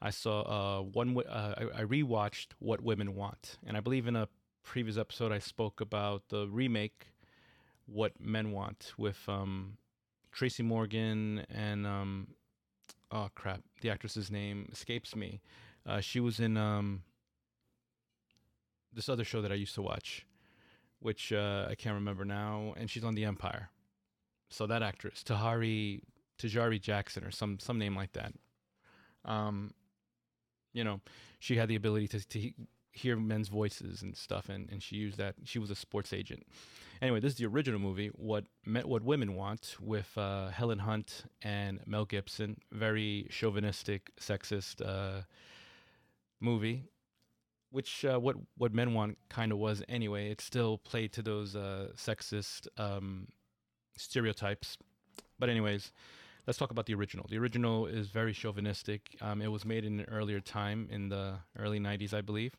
I 0.00 0.10
saw 0.10 0.42
uh, 0.42 0.82
one. 0.82 1.18
Uh, 1.18 1.54
I, 1.74 1.82
rewatched 1.82 2.48
What 2.60 2.80
Women 2.80 3.16
Want, 3.16 3.58
and 3.66 3.76
I 3.76 3.80
believe 3.80 4.06
in 4.06 4.14
a 4.14 4.28
previous 4.62 4.98
episode 4.98 5.32
I 5.32 5.40
spoke 5.40 5.80
about 5.80 6.28
the 6.28 6.46
remake 6.46 7.08
What 7.86 8.12
Men 8.20 8.52
Want 8.52 8.92
with 8.96 9.18
um, 9.26 9.78
Tracy 10.30 10.62
Morgan 10.62 11.44
and 11.50 11.84
um, 11.84 12.28
oh 13.10 13.28
crap, 13.34 13.62
the 13.80 13.90
actress's 13.90 14.30
name 14.30 14.68
escapes 14.70 15.16
me. 15.16 15.40
Uh, 15.84 15.98
she 15.98 16.20
was 16.20 16.38
in 16.38 16.56
um, 16.56 17.02
this 18.92 19.08
other 19.08 19.24
show 19.24 19.42
that 19.42 19.50
I 19.50 19.56
used 19.56 19.74
to 19.74 19.82
watch, 19.82 20.24
which 21.00 21.32
uh, 21.32 21.66
I 21.68 21.74
can't 21.74 21.96
remember 21.96 22.24
now, 22.24 22.74
and 22.76 22.88
she's 22.88 23.02
on 23.02 23.16
The 23.16 23.24
Empire 23.24 23.70
so 24.48 24.66
that 24.66 24.82
actress 24.82 25.22
Tahari 25.24 26.00
Tajari 26.38 26.80
Jackson 26.80 27.24
or 27.24 27.30
some 27.30 27.58
some 27.58 27.78
name 27.78 27.96
like 27.96 28.12
that. 28.12 28.32
Um, 29.24 29.72
you 30.72 30.84
know, 30.84 31.00
she 31.40 31.56
had 31.56 31.68
the 31.68 31.76
ability 31.76 32.08
to, 32.08 32.28
to 32.28 32.50
hear 32.92 33.16
men's 33.16 33.48
voices 33.48 34.02
and 34.02 34.16
stuff, 34.16 34.48
and, 34.48 34.70
and 34.70 34.82
she 34.82 34.96
used 34.96 35.18
that. 35.18 35.34
She 35.44 35.58
was 35.58 35.70
a 35.70 35.74
sports 35.74 36.12
agent. 36.12 36.46
Anyway, 37.02 37.20
this 37.20 37.32
is 37.32 37.38
the 37.38 37.46
original 37.46 37.80
movie, 37.80 38.08
What 38.08 38.44
What 38.64 39.02
Women 39.02 39.34
Want, 39.34 39.76
with 39.80 40.16
uh, 40.16 40.48
Helen 40.48 40.80
Hunt 40.80 41.24
and 41.42 41.80
Mel 41.86 42.04
Gibson. 42.04 42.58
Very 42.72 43.26
chauvinistic, 43.30 44.10
sexist 44.20 44.80
uh, 44.86 45.22
movie. 46.40 46.84
which 47.70 48.04
uh, 48.04 48.18
what 48.18 48.36
what 48.56 48.72
men 48.72 48.94
want 48.94 49.18
kind 49.28 49.52
of 49.52 49.58
was 49.58 49.82
anyway. 49.88 50.30
It 50.30 50.40
still 50.40 50.78
played 50.78 51.12
to 51.14 51.22
those 51.22 51.54
uh, 51.56 51.88
sexist 51.96 52.68
um, 52.78 53.28
stereotypes. 53.96 54.76
But 55.38 55.48
anyways, 55.48 55.92
let's 56.46 56.58
talk 56.58 56.70
about 56.70 56.86
the 56.86 56.94
original. 56.94 57.26
The 57.28 57.38
original 57.38 57.86
is 57.86 58.08
very 58.08 58.32
chauvinistic. 58.32 59.16
Um, 59.20 59.42
it 59.42 59.48
was 59.48 59.64
made 59.64 59.84
in 59.84 60.00
an 60.00 60.06
earlier 60.10 60.40
time 60.40 60.88
in 60.90 61.08
the 61.08 61.38
early 61.58 61.80
'90s, 61.80 62.14
I 62.14 62.20
believe. 62.20 62.54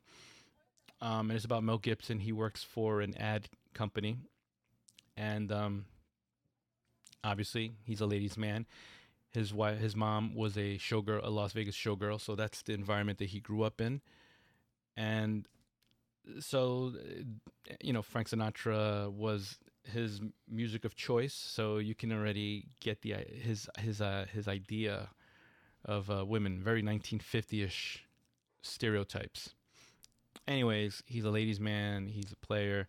Um, 1.02 1.30
and 1.30 1.34
it's 1.34 1.46
about 1.46 1.64
Mel 1.64 1.78
Gibson. 1.78 2.20
He 2.20 2.32
works 2.32 2.64
for 2.64 3.02
an 3.02 3.16
ad 3.18 3.50
company, 3.74 4.18
and 5.16 5.52
um, 5.52 5.86
obviously 7.24 7.74
he's 7.84 8.02
a 8.02 8.06
ladies' 8.06 8.38
man. 8.38 8.66
His 9.32 9.54
wife, 9.54 9.80
his 9.80 9.96
mom 9.96 10.34
was 10.34 10.58
a 10.58 10.78
showgirl, 10.78 11.24
a 11.24 11.30
Las 11.30 11.54
Vegas 11.54 11.76
showgirl, 11.76 12.20
so 12.20 12.36
that's 12.36 12.64
the 12.64 12.74
environment 12.74 13.20
that 13.20 13.30
he 13.30 13.40
grew 13.40 13.62
up 13.64 13.80
in. 13.82 14.02
And 14.96 15.48
so, 16.40 16.94
you 17.82 17.94
know, 17.94 18.02
Frank 18.02 18.30
Sinatra 18.30 19.12
was 19.12 19.60
his 19.94 20.22
music 20.50 20.86
of 20.86 20.96
choice, 20.96 21.34
so 21.34 21.78
you 21.78 21.96
can 21.96 22.12
already 22.12 22.68
get 22.80 23.02
the 23.02 23.16
his 23.42 23.70
his 23.80 24.02
uh, 24.02 24.26
his 24.32 24.48
idea 24.48 25.10
of 25.86 26.10
uh, 26.10 26.26
women, 26.26 26.62
very 26.62 26.84
1950ish 26.84 28.00
stereotypes. 28.62 29.54
Anyways, 30.48 31.04
he's 31.06 31.24
a 31.24 31.30
ladies' 31.30 31.60
man. 31.60 32.08
He's 32.08 32.32
a 32.32 32.46
player, 32.46 32.88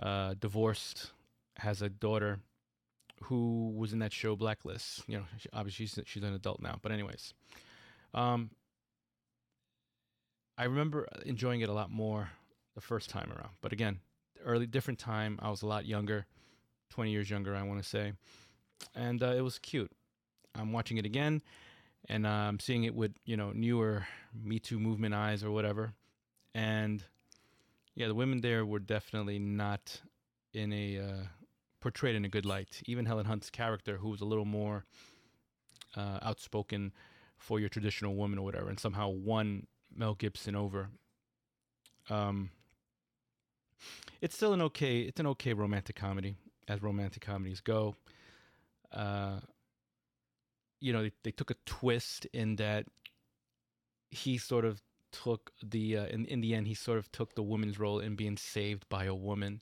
uh, 0.00 0.34
divorced, 0.38 1.12
has 1.58 1.82
a 1.82 1.88
daughter 1.88 2.40
who 3.24 3.72
was 3.76 3.92
in 3.92 3.98
that 4.00 4.12
show 4.12 4.36
Blacklist. 4.36 5.02
You 5.06 5.18
know, 5.18 5.24
she, 5.38 5.48
obviously 5.52 5.86
she's, 5.86 5.98
she's 6.06 6.22
an 6.22 6.34
adult 6.34 6.60
now. 6.60 6.78
But 6.82 6.92
anyways, 6.92 7.34
um, 8.14 8.50
I 10.58 10.64
remember 10.64 11.08
enjoying 11.24 11.60
it 11.60 11.68
a 11.68 11.72
lot 11.72 11.90
more 11.90 12.30
the 12.74 12.80
first 12.80 13.10
time 13.10 13.30
around. 13.30 13.50
But 13.60 13.72
again, 13.72 14.00
early 14.44 14.66
different 14.66 14.98
time. 14.98 15.38
I 15.42 15.50
was 15.50 15.62
a 15.62 15.66
lot 15.66 15.86
younger, 15.86 16.26
20 16.90 17.10
years 17.10 17.30
younger, 17.30 17.54
I 17.54 17.62
want 17.62 17.82
to 17.82 17.88
say, 17.88 18.12
and 18.94 19.22
uh, 19.22 19.34
it 19.36 19.40
was 19.42 19.58
cute. 19.58 19.90
I'm 20.54 20.72
watching 20.72 20.98
it 20.98 21.06
again, 21.06 21.42
and 22.08 22.26
uh, 22.26 22.30
I'm 22.30 22.60
seeing 22.60 22.84
it 22.84 22.94
with 22.94 23.12
you 23.24 23.36
know 23.36 23.52
newer 23.52 24.06
Me 24.34 24.58
Too 24.58 24.78
movement 24.78 25.14
eyes 25.14 25.42
or 25.42 25.50
whatever, 25.50 25.92
and 26.54 27.02
yeah, 27.94 28.06
the 28.06 28.14
women 28.14 28.40
there 28.40 28.64
were 28.64 28.78
definitely 28.78 29.38
not 29.38 30.00
in 30.54 30.72
a 30.72 30.98
uh, 30.98 31.24
portrayed 31.80 32.16
in 32.16 32.24
a 32.24 32.28
good 32.28 32.46
light. 32.46 32.82
Even 32.86 33.06
Helen 33.06 33.26
Hunt's 33.26 33.50
character, 33.50 33.98
who 33.98 34.10
was 34.10 34.20
a 34.20 34.24
little 34.24 34.44
more 34.44 34.84
uh, 35.96 36.18
outspoken 36.22 36.92
for 37.36 37.58
your 37.60 37.68
traditional 37.68 38.14
woman 38.14 38.38
or 38.38 38.44
whatever, 38.44 38.68
and 38.68 38.78
somehow 38.78 39.08
won 39.08 39.66
Mel 39.94 40.14
Gibson 40.14 40.54
over. 40.54 40.88
Um, 42.08 42.50
it's 44.20 44.34
still 44.34 44.52
an 44.52 44.62
okay. 44.62 45.00
It's 45.00 45.20
an 45.20 45.26
okay 45.28 45.52
romantic 45.52 45.96
comedy, 45.96 46.36
as 46.68 46.82
romantic 46.82 47.22
comedies 47.22 47.60
go. 47.60 47.96
Uh, 48.92 49.40
you 50.80 50.92
know, 50.92 51.02
they, 51.02 51.12
they 51.22 51.30
took 51.30 51.50
a 51.50 51.56
twist 51.64 52.26
in 52.32 52.56
that 52.56 52.86
he 54.10 54.36
sort 54.36 54.64
of 54.64 54.82
took 55.10 55.52
the 55.62 55.96
uh, 55.96 56.06
in 56.06 56.24
in 56.26 56.40
the 56.40 56.54
end 56.54 56.66
he 56.66 56.74
sort 56.74 56.98
of 56.98 57.10
took 57.12 57.34
the 57.34 57.42
woman's 57.42 57.78
role 57.78 57.98
in 57.98 58.16
being 58.16 58.36
saved 58.36 58.88
by 58.88 59.04
a 59.04 59.14
woman, 59.14 59.60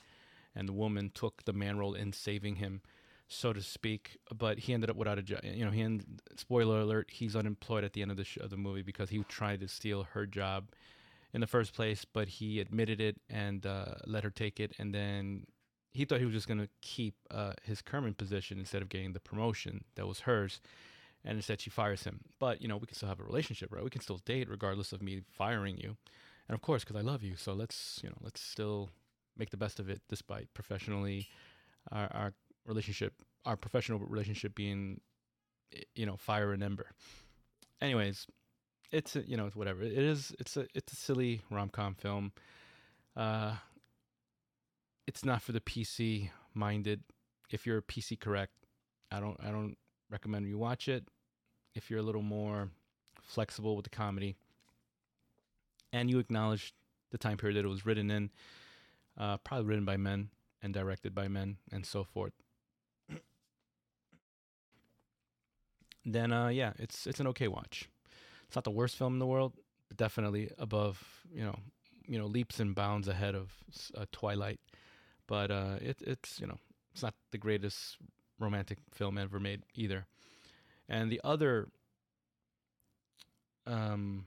and 0.54 0.68
the 0.68 0.72
woman 0.72 1.10
took 1.14 1.44
the 1.44 1.52
man 1.52 1.78
role 1.78 1.94
in 1.94 2.12
saving 2.12 2.56
him, 2.56 2.80
so 3.28 3.52
to 3.52 3.62
speak. 3.62 4.18
But 4.36 4.60
he 4.60 4.74
ended 4.74 4.90
up 4.90 4.96
without 4.96 5.18
a 5.18 5.22
job. 5.22 5.40
You 5.44 5.64
know, 5.64 5.70
he 5.70 5.82
end, 5.82 6.22
spoiler 6.36 6.80
alert: 6.80 7.10
he's 7.12 7.36
unemployed 7.36 7.84
at 7.84 7.92
the 7.92 8.02
end 8.02 8.10
of 8.10 8.16
the 8.16 8.24
sh- 8.24 8.38
of 8.38 8.50
the 8.50 8.56
movie 8.56 8.82
because 8.82 9.10
he 9.10 9.22
tried 9.28 9.60
to 9.60 9.68
steal 9.68 10.04
her 10.12 10.26
job 10.26 10.68
in 11.32 11.40
the 11.40 11.46
first 11.46 11.74
place, 11.74 12.04
but 12.04 12.28
he 12.28 12.60
admitted 12.60 13.00
it 13.00 13.16
and 13.28 13.66
uh, 13.66 13.94
let 14.06 14.24
her 14.24 14.30
take 14.30 14.60
it, 14.60 14.72
and 14.78 14.94
then 14.94 15.46
he 15.92 16.04
thought 16.04 16.20
he 16.20 16.24
was 16.24 16.34
just 16.34 16.48
going 16.48 16.60
to 16.60 16.68
keep 16.82 17.14
uh, 17.30 17.52
his 17.64 17.82
current 17.82 18.16
position 18.16 18.58
instead 18.58 18.82
of 18.82 18.88
getting 18.88 19.12
the 19.12 19.20
promotion 19.20 19.84
that 19.96 20.06
was 20.06 20.20
hers. 20.20 20.60
And 21.24 21.36
instead, 21.36 21.60
she 21.60 21.68
fires 21.68 22.04
him. 22.04 22.20
But 22.38 22.62
you 22.62 22.68
know, 22.68 22.78
we 22.78 22.86
can 22.86 22.96
still 22.96 23.08
have 23.08 23.20
a 23.20 23.24
relationship, 23.24 23.72
right? 23.72 23.84
We 23.84 23.90
can 23.90 24.00
still 24.00 24.20
date 24.24 24.48
regardless 24.48 24.92
of 24.92 25.02
me 25.02 25.22
firing 25.30 25.76
you, 25.76 25.96
and 26.48 26.54
of 26.54 26.62
course, 26.62 26.82
because 26.84 26.96
I 26.96 27.02
love 27.02 27.22
you. 27.22 27.36
So 27.36 27.52
let's 27.52 28.00
you 28.02 28.08
know, 28.08 28.16
let's 28.22 28.40
still 28.40 28.90
make 29.36 29.50
the 29.50 29.56
best 29.56 29.80
of 29.80 29.88
it, 29.88 30.00
despite 30.08 30.52
professionally 30.54 31.28
our, 31.92 32.10
our 32.12 32.32
relationship, 32.66 33.14
our 33.44 33.56
professional 33.56 33.98
relationship 33.98 34.54
being, 34.54 35.00
you 35.94 36.06
know, 36.06 36.16
fire 36.16 36.52
and 36.52 36.62
ember. 36.62 36.86
Anyways, 37.80 38.26
it's 38.92 39.16
you 39.26 39.36
know 39.36 39.46
it's 39.46 39.56
whatever. 39.56 39.82
It 39.82 39.92
is 39.92 40.34
it's 40.38 40.56
a 40.56 40.66
it's 40.74 40.92
a 40.92 40.96
silly 40.96 41.42
rom-com 41.50 41.94
film. 41.94 42.32
Uh 43.16 43.54
it's 45.06 45.24
not 45.24 45.42
for 45.42 45.52
the 45.52 45.60
pc 45.60 46.30
minded. 46.54 47.02
If 47.50 47.66
you're 47.66 47.82
pc 47.82 48.18
correct 48.18 48.52
i 49.10 49.18
don't 49.20 49.36
i 49.42 49.50
don't 49.50 49.76
recommend 50.10 50.46
you 50.46 50.58
watch 50.58 50.88
it. 50.88 51.04
If 51.74 51.90
you're 51.90 52.00
a 52.00 52.02
little 52.04 52.22
more 52.22 52.70
flexible 53.22 53.76
with 53.76 53.84
the 53.84 53.90
comedy 53.90 54.36
and 55.92 56.10
you 56.10 56.18
acknowledge 56.18 56.74
the 57.12 57.18
time 57.18 57.36
period 57.36 57.56
that 57.56 57.64
it 57.64 57.68
was 57.68 57.86
written 57.86 58.10
in 58.10 58.30
uh 59.18 59.36
probably 59.38 59.66
written 59.66 59.84
by 59.84 59.96
men 59.96 60.30
and 60.62 60.74
directed 60.74 61.14
by 61.14 61.28
men 61.28 61.56
and 61.70 61.86
so 61.86 62.02
forth. 62.04 62.32
Then 66.04 66.32
uh 66.32 66.48
yeah 66.48 66.72
it's 66.78 67.06
it's 67.06 67.20
an 67.20 67.28
okay 67.28 67.46
watch 67.48 67.88
it's 68.50 68.56
not 68.56 68.64
the 68.64 68.70
worst 68.72 68.96
film 68.96 69.12
in 69.12 69.20
the 69.20 69.28
world, 69.28 69.52
but 69.86 69.96
definitely 69.96 70.50
above, 70.58 71.00
you 71.32 71.44
know, 71.44 71.54
you 72.04 72.18
know, 72.18 72.26
leaps 72.26 72.58
and 72.58 72.74
bounds 72.74 73.06
ahead 73.06 73.36
of 73.36 73.52
uh, 73.96 74.06
Twilight. 74.10 74.58
But 75.28 75.52
uh, 75.52 75.76
it, 75.80 75.98
it's 76.04 76.40
you 76.40 76.48
know, 76.48 76.58
it's 76.92 77.04
not 77.04 77.14
the 77.30 77.38
greatest 77.38 77.96
romantic 78.40 78.78
film 78.90 79.18
ever 79.18 79.38
made 79.38 79.62
either. 79.76 80.04
And 80.88 81.12
the 81.12 81.20
other 81.22 81.68
um, 83.68 84.26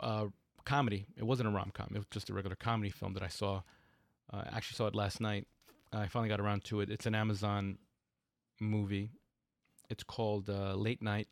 uh, 0.00 0.26
comedy, 0.64 1.06
it 1.16 1.22
wasn't 1.22 1.50
a 1.50 1.52
rom 1.52 1.70
com. 1.72 1.90
It 1.94 1.98
was 1.98 2.08
just 2.10 2.30
a 2.30 2.34
regular 2.34 2.56
comedy 2.56 2.90
film 2.90 3.14
that 3.14 3.22
I 3.22 3.28
saw. 3.28 3.62
Uh, 4.32 4.42
I 4.50 4.56
actually 4.56 4.74
saw 4.74 4.88
it 4.88 4.96
last 4.96 5.20
night. 5.20 5.46
I 5.92 6.08
finally 6.08 6.30
got 6.30 6.40
around 6.40 6.64
to 6.64 6.80
it. 6.80 6.90
It's 6.90 7.06
an 7.06 7.14
Amazon 7.14 7.78
movie. 8.60 9.10
It's 9.88 10.02
called 10.02 10.50
uh, 10.50 10.74
Late 10.74 11.00
Night 11.00 11.28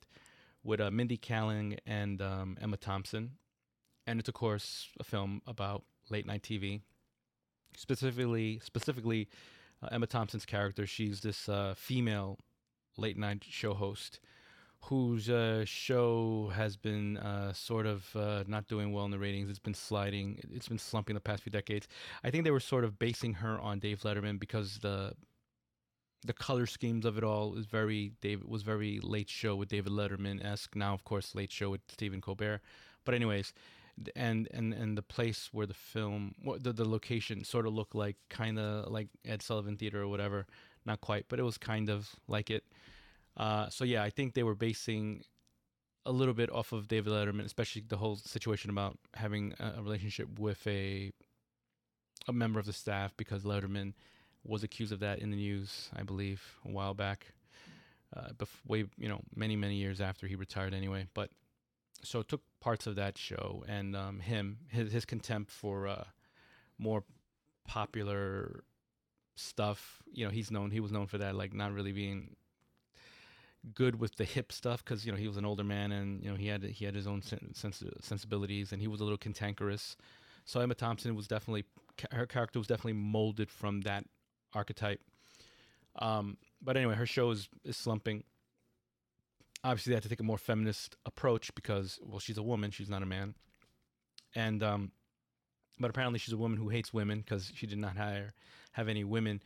with 0.68 0.80
uh, 0.80 0.90
Mindy 0.90 1.16
Kaling 1.16 1.78
and 1.87 2.20
um, 2.20 2.58
Emma 2.60 2.76
Thompson, 2.76 3.32
and 4.06 4.20
it's 4.20 4.28
of 4.28 4.34
course 4.34 4.88
a 5.00 5.04
film 5.04 5.40
about 5.46 5.82
late 6.10 6.26
night 6.26 6.42
TV. 6.42 6.82
Specifically, 7.75 8.60
specifically, 8.62 9.28
uh, 9.82 9.88
Emma 9.90 10.06
Thompson's 10.06 10.44
character. 10.44 10.87
She's 10.87 11.20
this 11.22 11.48
uh, 11.48 11.75
female 11.76 12.38
late 12.98 13.16
night 13.16 13.44
show 13.48 13.72
host 13.75 14.20
whose 14.82 15.28
uh, 15.28 15.64
show 15.64 16.52
has 16.54 16.76
been 16.76 17.16
uh, 17.16 17.52
sort 17.52 17.87
of 17.87 18.14
uh, 18.14 18.44
not 18.46 18.68
doing 18.68 18.92
well 18.92 19.04
in 19.06 19.10
the 19.10 19.18
ratings. 19.18 19.50
It's 19.50 19.58
been 19.58 19.75
sliding. 19.75 20.38
It's 20.52 20.68
been 20.68 20.78
slumping 20.78 21.14
the 21.14 21.20
past 21.20 21.42
few 21.42 21.50
decades. 21.50 21.88
I 22.22 22.30
think 22.30 22.44
they 22.44 22.50
were 22.50 22.60
sort 22.60 22.84
of 22.84 22.98
basing 22.98 23.34
her 23.34 23.58
on 23.58 23.80
Dave 23.80 24.02
Letterman 24.02 24.38
because 24.38 24.78
the 24.78 25.14
the 26.25 26.32
color 26.32 26.66
schemes 26.66 27.04
of 27.04 27.16
it 27.16 27.25
all 27.25 27.56
is 27.56 27.66
very 27.66 28.12
David 28.20 28.48
was 28.48 28.62
very 28.62 29.00
late 29.02 29.30
show 29.30 29.54
with 29.54 29.68
David 29.68 29.92
Letterman 29.92 30.44
esque. 30.44 30.75
Now, 30.75 30.94
of 30.94 31.04
course, 31.04 31.34
late 31.34 31.52
show 31.52 31.70
with 31.70 31.80
Stephen 31.88 32.20
Colbert. 32.20 32.60
But 33.04 33.14
anyways, 33.14 33.52
and 34.16 34.48
and 34.52 34.72
and 34.75 34.96
the 34.98 35.02
place 35.02 35.50
where 35.52 35.66
the 35.66 35.75
film, 35.75 36.34
the 36.60 36.72
the 36.72 36.88
location 36.88 37.44
sort 37.44 37.66
of 37.66 37.75
looked 37.75 37.94
like 37.94 38.16
kind 38.28 38.58
of 38.58 38.90
like 38.90 39.08
Ed 39.25 39.42
Sullivan 39.42 39.76
Theater 39.76 40.02
or 40.02 40.08
whatever. 40.08 40.46
Not 40.84 41.00
quite, 41.00 41.26
but 41.28 41.38
it 41.38 41.42
was 41.42 41.58
kind 41.58 41.88
of 41.88 42.08
like 42.26 42.50
it. 42.50 42.64
Uh, 43.37 43.68
so 43.68 43.84
yeah, 43.84 44.02
I 44.02 44.10
think 44.10 44.34
they 44.34 44.42
were 44.42 44.54
basing 44.54 45.22
a 46.06 46.12
little 46.12 46.34
bit 46.34 46.50
off 46.50 46.72
of 46.72 46.88
David 46.88 47.12
Letterman, 47.12 47.44
especially 47.44 47.84
the 47.87 47.98
whole 47.98 48.16
situation 48.16 48.70
about 48.70 48.98
having 49.14 49.54
a, 49.60 49.75
a 49.78 49.82
relationship 49.82 50.38
with 50.38 50.66
a 50.66 51.12
a 52.26 52.32
member 52.32 52.58
of 52.58 52.66
the 52.66 52.72
staff 52.72 53.14
because 53.16 53.44
Letterman 53.44 53.94
was 54.45 54.62
accused 54.62 54.92
of 54.92 55.00
that 55.00 55.18
in 55.18 55.30
the 55.30 55.37
news, 55.37 55.90
I 55.95 56.02
believe, 56.02 56.42
a 56.64 56.71
while 56.71 56.95
back. 56.95 57.26
Uh, 58.16 58.30
bef- 58.38 58.66
way 58.66 58.87
you 58.97 59.07
know 59.09 59.21
many 59.37 59.54
many 59.54 59.75
years 59.75 60.00
after 60.00 60.26
he 60.26 60.35
retired 60.35 60.73
anyway. 60.73 61.07
But 61.12 61.30
so 62.02 62.21
it 62.21 62.28
took 62.28 62.40
parts 62.61 62.87
of 62.87 62.97
that 62.97 63.18
show 63.18 63.64
and 63.68 63.95
um, 63.95 64.21
him 64.21 64.59
his 64.71 64.90
his 64.90 65.04
contempt 65.04 65.50
for 65.50 65.87
uh, 65.87 66.04
more 66.78 67.04
popular 67.66 68.64
stuff. 69.37 70.02
You 70.12 70.25
know, 70.25 70.30
he's 70.30 70.50
known 70.50 70.71
he 70.71 70.80
was 70.80 70.92
known 70.92 71.07
for 71.07 71.18
that, 71.18 71.35
like 71.35 71.52
not 71.52 71.73
really 71.73 71.92
being 71.92 72.37
good 73.75 74.00
with 74.00 74.16
the 74.16 74.25
hip 74.25 74.52
stuff 74.52 74.85
because 74.85 75.04
you 75.04 75.12
know 75.12 75.18
he 75.18 75.26
was 75.26 75.37
an 75.37 75.45
older 75.45 75.64
man 75.64 75.92
and 75.92 76.23
you 76.23 76.30
know 76.30 76.37
he 76.37 76.47
had 76.47 76.62
he 76.62 76.85
had 76.85 76.95
his 76.95 77.07
own 77.07 77.23
sens- 77.23 77.83
sensibilities 78.00 78.73
and 78.73 78.80
he 78.80 78.88
was 78.88 79.00
a 79.00 79.04
little 79.04 79.18
cantankerous. 79.18 79.97
So 80.45 80.61
Emma 80.61 80.75
Thompson 80.75 81.14
was 81.14 81.28
definitely 81.28 81.64
her 82.12 82.26
character 82.26 82.59
was 82.59 82.68
definitely 82.68 82.95
molded 82.95 83.50
from 83.50 83.83
that 83.83 84.04
archetype. 84.55 85.00
Um, 85.99 86.37
but 86.62 86.76
anyway, 86.76 86.95
her 86.95 87.07
show 87.07 87.31
is, 87.31 87.49
is 87.64 87.76
slumping. 87.76 88.25
Obviously, 89.64 89.90
they 89.90 89.97
had 89.97 90.02
to 90.05 90.09
take 90.09 90.21
a 90.21 90.25
more 90.25 90.38
feminist 90.38 90.97
approach 91.05 91.55
because, 91.55 91.99
well, 92.02 92.21
she's 92.21 92.38
a 92.38 92.43
woman, 92.43 92.71
she's 92.71 92.88
not 92.88 93.02
a 93.02 93.07
man. 93.07 93.35
And 94.35 94.62
um, 94.62 94.93
but 95.81 95.90
apparently 95.90 96.19
she's 96.19 96.35
a 96.35 96.38
woman 96.38 96.59
who 96.59 96.69
hates 96.69 96.93
women 96.93 97.21
because 97.21 97.50
she 97.55 97.67
did 97.67 97.78
not 97.78 97.97
hire 97.97 98.35
have 98.73 98.88
any 98.88 99.05
women 99.05 99.43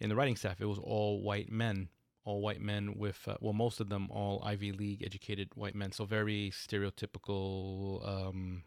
in 0.00 0.08
the 0.08 0.16
writing 0.16 0.36
staff. 0.36 0.60
It 0.60 0.66
was 0.66 0.78
all 0.78 1.20
white 1.22 1.50
men, 1.50 1.88
all 2.24 2.40
white 2.40 2.60
men 2.60 2.94
with 2.96 3.20
uh, 3.28 3.36
well, 3.40 3.52
most 3.52 3.80
of 3.80 3.88
them 3.88 4.08
all 4.10 4.42
Ivy 4.44 4.72
League 4.72 5.02
educated 5.04 5.50
white 5.54 5.74
men. 5.74 5.92
So 5.92 6.04
very 6.04 6.50
stereotypical 6.50 8.06
um, 8.08 8.62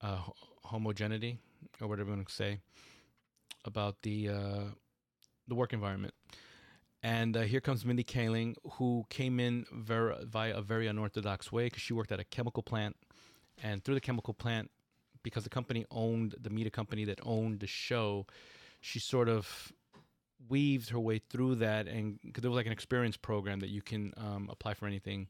uh, 0.00 0.18
homogeneity 0.64 1.38
or 1.80 1.88
whatever 1.88 2.10
you 2.10 2.16
want 2.16 2.28
to 2.28 2.34
say 2.34 2.60
about 3.68 4.02
the 4.02 4.28
uh, 4.28 4.64
the 5.46 5.54
work 5.54 5.72
environment. 5.72 6.14
And 7.02 7.36
uh, 7.36 7.42
here 7.42 7.60
comes 7.60 7.84
Mindy 7.84 8.02
Kaling, 8.02 8.56
who 8.72 9.04
came 9.08 9.38
in 9.38 9.66
ver- 9.70 10.18
via 10.24 10.56
a 10.56 10.62
very 10.62 10.88
unorthodox 10.88 11.52
way 11.52 11.66
because 11.66 11.82
she 11.82 11.92
worked 11.92 12.10
at 12.10 12.18
a 12.18 12.24
chemical 12.24 12.62
plant. 12.62 12.96
And 13.62 13.84
through 13.84 13.94
the 13.94 14.00
chemical 14.00 14.34
plant, 14.34 14.70
because 15.22 15.44
the 15.44 15.50
company 15.50 15.86
owned 15.90 16.34
the 16.40 16.50
media 16.50 16.70
company 16.70 17.04
that 17.04 17.20
owned 17.22 17.60
the 17.60 17.66
show, 17.68 18.26
she 18.80 18.98
sort 18.98 19.28
of 19.28 19.72
weaved 20.48 20.90
her 20.90 20.98
way 20.98 21.18
through 21.18 21.56
that. 21.56 21.86
And 21.86 22.18
because 22.24 22.42
there 22.42 22.50
was 22.50 22.56
like 22.56 22.66
an 22.66 22.72
experience 22.72 23.16
program 23.16 23.60
that 23.60 23.70
you 23.70 23.82
can 23.82 24.12
um, 24.16 24.48
apply 24.50 24.74
for 24.74 24.86
anything 24.86 25.28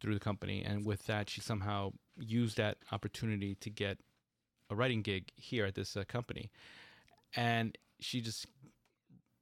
through 0.00 0.14
the 0.14 0.20
company. 0.20 0.64
And 0.64 0.86
with 0.86 1.06
that, 1.06 1.28
she 1.28 1.40
somehow 1.42 1.92
used 2.18 2.56
that 2.56 2.78
opportunity 2.90 3.54
to 3.56 3.70
get 3.70 3.98
a 4.70 4.74
writing 4.74 5.02
gig 5.02 5.30
here 5.36 5.66
at 5.66 5.74
this 5.74 5.96
uh, 5.96 6.04
company. 6.08 6.50
And 7.36 7.76
she 8.00 8.20
just 8.20 8.46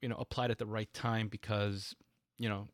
you 0.00 0.08
know 0.08 0.16
applied 0.16 0.50
at 0.50 0.58
the 0.58 0.66
right 0.66 0.92
time 0.94 1.28
because 1.28 1.94
you 2.38 2.48
know 2.48 2.68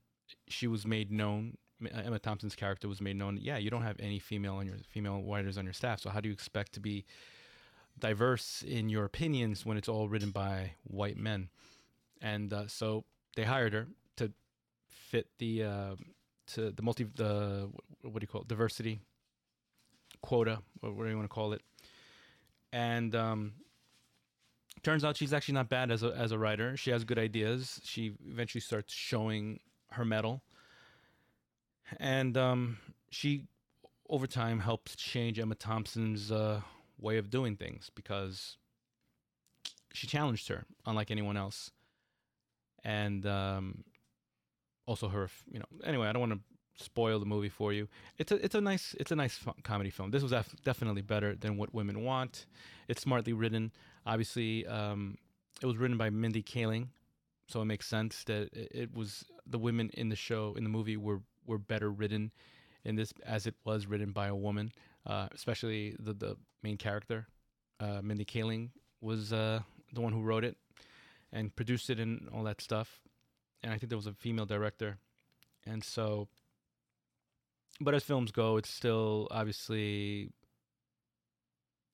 she 0.48 0.66
was 0.66 0.86
made 0.86 1.10
known 1.10 1.56
Emma 1.92 2.18
Thompson's 2.18 2.54
character 2.54 2.88
was 2.88 3.00
made 3.00 3.16
known 3.16 3.38
yeah 3.40 3.58
you 3.58 3.70
don't 3.70 3.82
have 3.82 3.96
any 4.00 4.18
female 4.18 4.54
on 4.54 4.66
your 4.66 4.76
female 4.88 5.22
writers 5.22 5.58
on 5.58 5.64
your 5.64 5.74
staff. 5.74 6.00
So 6.00 6.10
how 6.10 6.20
do 6.20 6.28
you 6.28 6.32
expect 6.32 6.72
to 6.74 6.80
be 6.80 7.04
diverse 7.98 8.62
in 8.66 8.88
your 8.88 9.04
opinions 9.04 9.64
when 9.64 9.76
it's 9.76 9.88
all 9.88 10.08
written 10.08 10.30
by 10.30 10.72
white 10.84 11.16
men? 11.16 11.48
And 12.20 12.52
uh, 12.52 12.66
so 12.66 13.04
they 13.36 13.44
hired 13.44 13.72
her 13.72 13.86
to 14.16 14.32
fit 14.88 15.28
the 15.38 15.64
uh, 15.64 15.94
to 16.48 16.72
the 16.72 16.82
multi 16.82 17.04
the 17.04 17.68
what 18.02 18.14
do 18.14 18.24
you 18.24 18.28
call 18.28 18.42
it 18.42 18.48
diversity 18.48 19.00
quota 20.22 20.58
or 20.82 20.92
whatever 20.92 21.10
you 21.10 21.16
want 21.16 21.28
to 21.28 21.34
call 21.34 21.52
it. 21.52 21.62
And 22.72 23.14
um, 23.14 23.52
turns 24.86 25.04
out 25.04 25.16
she's 25.16 25.32
actually 25.32 25.54
not 25.54 25.68
bad 25.68 25.90
as 25.90 26.04
a 26.04 26.14
as 26.16 26.30
a 26.30 26.38
writer. 26.38 26.76
She 26.76 26.90
has 26.92 27.02
good 27.02 27.18
ideas. 27.18 27.80
She 27.82 28.12
eventually 28.24 28.60
starts 28.60 28.92
showing 28.94 29.58
her 29.90 30.04
mettle. 30.04 30.42
and 31.98 32.36
um, 32.36 32.78
she 33.10 33.46
over 34.08 34.28
time 34.28 34.60
helps 34.60 34.94
change 34.94 35.40
Emma 35.40 35.56
Thompson's 35.56 36.30
uh, 36.30 36.60
way 37.00 37.18
of 37.18 37.30
doing 37.30 37.56
things 37.56 37.90
because 37.96 38.58
she 39.92 40.06
challenged 40.06 40.46
her 40.48 40.64
unlike 40.84 41.10
anyone 41.10 41.36
else, 41.36 41.72
and 42.84 43.26
um, 43.26 43.82
also 44.86 45.08
her 45.08 45.28
you 45.50 45.58
know 45.58 45.66
anyway 45.82 46.06
I 46.06 46.12
don't 46.12 46.20
want 46.20 46.34
to 46.34 46.84
spoil 46.84 47.18
the 47.18 47.26
movie 47.26 47.48
for 47.48 47.72
you. 47.72 47.88
It's 48.18 48.30
a 48.30 48.36
it's 48.36 48.54
a 48.54 48.60
nice 48.60 48.94
it's 49.00 49.10
a 49.10 49.16
nice 49.16 49.40
comedy 49.64 49.90
film. 49.90 50.12
This 50.12 50.22
was 50.22 50.32
definitely 50.64 51.02
better 51.02 51.34
than 51.34 51.56
What 51.56 51.74
Women 51.74 52.04
Want. 52.04 52.46
It's 52.86 53.02
smartly 53.02 53.32
written. 53.32 53.72
Obviously, 54.06 54.64
um, 54.66 55.18
it 55.60 55.66
was 55.66 55.76
written 55.76 55.98
by 55.98 56.10
Mindy 56.10 56.42
Kaling, 56.42 56.88
so 57.48 57.60
it 57.60 57.64
makes 57.64 57.86
sense 57.86 58.22
that 58.24 58.50
it, 58.52 58.94
was 58.94 59.24
the 59.44 59.58
women 59.58 59.90
in 59.94 60.08
the 60.08 60.16
show 60.16 60.54
in 60.56 60.62
the 60.62 60.70
movie 60.70 60.96
were 60.96 61.20
were 61.44 61.58
better 61.58 61.90
written 61.90 62.32
in 62.84 62.96
this 62.96 63.12
as 63.24 63.46
it 63.46 63.54
was 63.64 63.86
written 63.86 64.12
by 64.12 64.28
a 64.28 64.34
woman, 64.34 64.70
uh, 65.06 65.28
especially 65.34 65.96
the 65.98 66.12
the 66.12 66.36
main 66.62 66.76
character, 66.76 67.26
uh, 67.80 68.00
Mindy 68.02 68.24
Kaling 68.24 68.70
was 69.00 69.32
uh, 69.32 69.60
the 69.92 70.00
one 70.00 70.12
who 70.12 70.22
wrote 70.22 70.44
it 70.44 70.56
and 71.32 71.54
produced 71.54 71.90
it 71.90 71.98
and 71.98 72.28
all 72.32 72.44
that 72.44 72.60
stuff, 72.60 73.00
and 73.62 73.72
I 73.72 73.78
think 73.78 73.90
there 73.90 73.98
was 73.98 74.06
a 74.06 74.12
female 74.14 74.46
director, 74.46 74.98
and 75.66 75.82
so. 75.82 76.28
But 77.78 77.94
as 77.94 78.04
films 78.04 78.30
go, 78.30 78.56
it's 78.56 78.70
still 78.70 79.28
obviously 79.30 80.30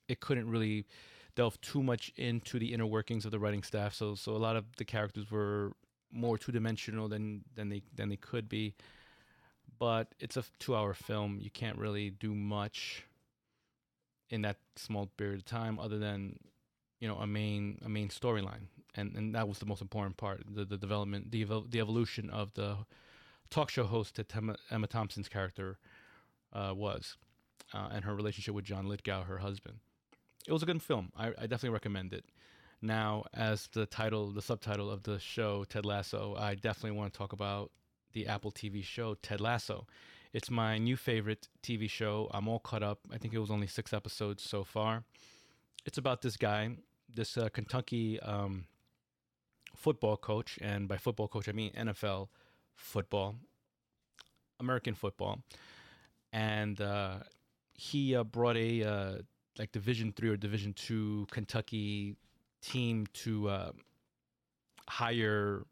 it 0.08 0.20
couldn't 0.20 0.48
really 0.48 0.86
delve 1.34 1.60
too 1.60 1.82
much 1.82 2.12
into 2.16 2.58
the 2.58 2.72
inner 2.74 2.86
workings 2.86 3.24
of 3.24 3.30
the 3.30 3.38
writing 3.38 3.62
staff. 3.62 3.94
So 3.94 4.14
so 4.14 4.32
a 4.32 4.38
lot 4.38 4.56
of 4.56 4.64
the 4.76 4.84
characters 4.84 5.30
were 5.30 5.72
more 6.10 6.38
two 6.38 6.52
dimensional 6.52 7.08
than 7.08 7.44
than 7.54 7.68
they 7.68 7.82
than 7.94 8.08
they 8.08 8.16
could 8.16 8.48
be. 8.48 8.74
But 9.78 10.14
it's 10.20 10.36
a 10.36 10.44
two 10.58 10.76
hour 10.76 10.94
film. 10.94 11.38
You 11.40 11.50
can't 11.50 11.78
really 11.78 12.10
do 12.10 12.34
much 12.34 13.04
in 14.30 14.42
that 14.42 14.56
small 14.76 15.06
period 15.16 15.38
of 15.38 15.44
time 15.44 15.78
other 15.78 15.98
than 15.98 16.38
you 17.00 17.08
know 17.08 17.16
a 17.16 17.26
main 17.26 17.78
a 17.84 17.88
main 17.88 18.08
storyline 18.08 18.66
and 18.94 19.14
and 19.14 19.34
that 19.34 19.46
was 19.46 19.58
the 19.58 19.66
most 19.66 19.82
important 19.82 20.16
part 20.16 20.42
the 20.48 20.64
the 20.64 20.78
development 20.78 21.30
the 21.30 21.44
the 21.68 21.80
evolution 21.80 22.30
of 22.30 22.54
the 22.54 22.76
talk 23.50 23.68
show 23.68 23.84
host 23.84 24.14
that 24.16 24.34
Emma, 24.34 24.56
Emma 24.70 24.86
Thompson's 24.86 25.28
character 25.28 25.78
uh, 26.52 26.72
was 26.74 27.16
uh, 27.74 27.88
and 27.92 28.04
her 28.04 28.14
relationship 28.14 28.54
with 28.54 28.64
John 28.64 28.88
Lithgow 28.88 29.24
her 29.24 29.38
husband 29.38 29.80
it 30.46 30.52
was 30.52 30.62
a 30.62 30.66
good 30.66 30.82
film. 30.82 31.12
I, 31.16 31.28
I 31.28 31.46
definitely 31.46 31.70
recommend 31.70 32.12
it. 32.12 32.24
Now, 32.80 33.24
as 33.32 33.68
the 33.68 33.86
title, 33.86 34.32
the 34.32 34.42
subtitle 34.42 34.90
of 34.90 35.04
the 35.04 35.18
show, 35.20 35.64
Ted 35.64 35.86
Lasso, 35.86 36.34
I 36.36 36.56
definitely 36.56 36.98
want 36.98 37.12
to 37.12 37.16
talk 37.16 37.32
about 37.32 37.70
the 38.12 38.26
Apple 38.26 38.50
TV 38.50 38.82
show, 38.82 39.14
Ted 39.14 39.40
Lasso. 39.40 39.86
It's 40.32 40.50
my 40.50 40.78
new 40.78 40.96
favorite 40.96 41.48
TV 41.62 41.88
show. 41.88 42.28
I'm 42.32 42.48
all 42.48 42.58
caught 42.58 42.82
up. 42.82 43.00
I 43.12 43.18
think 43.18 43.34
it 43.34 43.38
was 43.38 43.50
only 43.50 43.66
six 43.66 43.92
episodes 43.92 44.42
so 44.42 44.64
far. 44.64 45.04
It's 45.84 45.98
about 45.98 46.22
this 46.22 46.36
guy, 46.36 46.70
this 47.14 47.36
uh, 47.36 47.48
Kentucky 47.50 48.18
um, 48.20 48.64
football 49.76 50.16
coach, 50.16 50.58
and 50.60 50.88
by 50.88 50.96
football 50.96 51.28
coach, 51.28 51.48
I 51.48 51.52
mean 51.52 51.72
NFL 51.72 52.28
football, 52.74 53.36
American 54.58 54.94
football. 54.94 55.40
And 56.32 56.80
uh, 56.80 57.18
he 57.74 58.16
uh, 58.16 58.24
brought 58.24 58.56
a 58.56 58.82
uh, 58.82 59.14
like 59.58 59.72
Division 59.72 60.12
three 60.12 60.28
or 60.28 60.36
Division 60.36 60.72
two 60.72 61.26
Kentucky 61.30 62.16
team 62.62 63.06
to 63.12 63.48
uh, 63.48 63.72
higher 64.88 65.64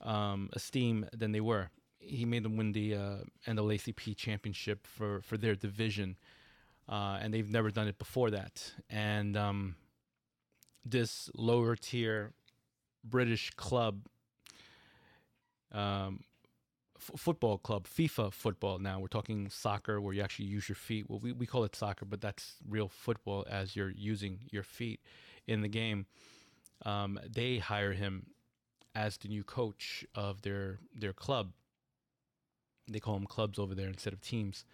um, 0.00 0.50
esteem 0.52 1.06
than 1.12 1.32
they 1.32 1.40
were. 1.40 1.70
He 1.98 2.24
made 2.24 2.42
them 2.42 2.56
win 2.56 2.72
the 2.72 2.94
uh, 2.94 3.16
NAACP 3.46 4.16
championship 4.16 4.86
for 4.86 5.20
for 5.22 5.36
their 5.36 5.54
division, 5.54 6.16
uh, 6.88 7.18
and 7.20 7.32
they've 7.32 7.50
never 7.50 7.70
done 7.70 7.88
it 7.88 7.98
before 7.98 8.30
that. 8.30 8.72
And 8.90 9.36
um, 9.36 9.76
this 10.84 11.30
lower 11.34 11.76
tier 11.76 12.32
British 13.02 13.50
club 13.50 14.06
um, 15.72 16.20
football 17.16 17.58
club, 17.58 17.86
FIFA 17.86 18.32
football 18.32 18.78
now. 18.78 18.98
We're 19.00 19.08
talking 19.08 19.48
soccer 19.48 20.00
where 20.00 20.14
you 20.14 20.22
actually 20.22 20.46
use 20.46 20.68
your 20.68 20.76
feet. 20.76 21.08
Well, 21.08 21.20
we, 21.20 21.32
we 21.32 21.46
call 21.46 21.64
it 21.64 21.76
soccer, 21.76 22.04
but 22.04 22.20
that's 22.20 22.56
real 22.68 22.88
football 22.88 23.46
as 23.48 23.76
you're 23.76 23.90
using 23.90 24.40
your 24.50 24.62
feet 24.62 25.00
in 25.46 25.60
the 25.60 25.68
game. 25.68 26.06
Um, 26.84 27.18
they 27.28 27.58
hire 27.58 27.92
him 27.92 28.26
as 28.94 29.16
the 29.16 29.28
new 29.28 29.44
coach 29.44 30.04
of 30.14 30.42
their 30.42 30.78
their 30.94 31.12
club. 31.12 31.52
They 32.88 33.00
call 33.00 33.14
them 33.14 33.26
clubs 33.26 33.58
over 33.58 33.74
there 33.74 33.88
instead 33.88 34.12
of 34.12 34.20
teams. 34.20 34.64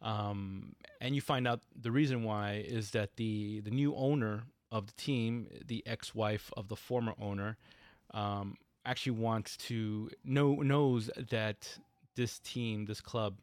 Um, 0.00 0.74
and 1.00 1.14
you 1.14 1.20
find 1.20 1.46
out 1.46 1.60
the 1.80 1.90
reason 1.90 2.24
why 2.24 2.64
is 2.66 2.90
that 2.90 3.16
the 3.16 3.60
the 3.60 3.70
new 3.70 3.94
owner 3.94 4.44
of 4.70 4.86
the 4.86 4.92
team, 4.94 5.48
the 5.66 5.82
ex-wife 5.86 6.50
of 6.56 6.68
the 6.68 6.76
former 6.76 7.14
owner, 7.20 7.58
um, 8.14 8.56
actually 8.84 9.12
wants 9.12 9.56
to 9.56 10.10
know 10.24 10.54
knows 10.56 11.10
that 11.30 11.78
this 12.16 12.38
team, 12.40 12.86
this 12.86 13.00
club, 13.00 13.36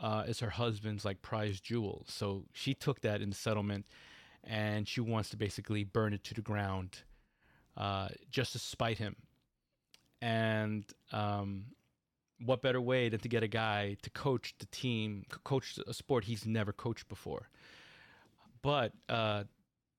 uh, 0.00 0.24
is 0.26 0.40
her 0.40 0.50
husband's 0.50 1.04
like 1.04 1.22
prize 1.22 1.60
jewel. 1.60 2.04
So 2.08 2.44
she 2.52 2.74
took 2.74 3.00
that 3.02 3.20
in 3.20 3.30
the 3.30 3.36
settlement, 3.36 3.86
and 4.44 4.88
she 4.88 5.00
wants 5.00 5.30
to 5.30 5.36
basically 5.36 5.84
burn 5.84 6.12
it 6.14 6.24
to 6.24 6.34
the 6.34 6.42
ground, 6.42 7.02
uh, 7.76 8.08
just 8.30 8.52
to 8.52 8.58
spite 8.58 8.98
him. 8.98 9.16
And 10.22 10.84
um, 11.12 11.66
what 12.44 12.62
better 12.62 12.80
way 12.80 13.08
than 13.08 13.20
to 13.20 13.28
get 13.28 13.42
a 13.42 13.48
guy 13.48 13.96
to 14.02 14.10
coach 14.10 14.54
the 14.58 14.66
team, 14.66 15.24
coach 15.44 15.78
a 15.86 15.94
sport 15.94 16.24
he's 16.24 16.46
never 16.46 16.72
coached 16.72 17.08
before? 17.08 17.48
But 18.62 18.92
uh, 19.08 19.44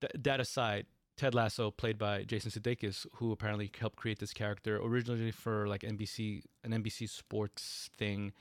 th- 0.01 0.13
that 0.23 0.39
aside, 0.39 0.85
Ted 1.21 1.35
Lasso, 1.35 1.69
played 1.69 1.99
by 1.99 2.23
Jason 2.23 2.49
Sudeikis, 2.49 3.05
who 3.17 3.31
apparently 3.31 3.69
helped 3.79 3.95
create 3.95 4.17
this 4.17 4.33
character 4.33 4.79
originally 4.81 5.29
for 5.29 5.67
like 5.67 5.81
NBC, 5.81 6.41
an 6.63 6.71
NBC 6.71 7.07
Sports 7.07 7.91
thing, 7.95 8.33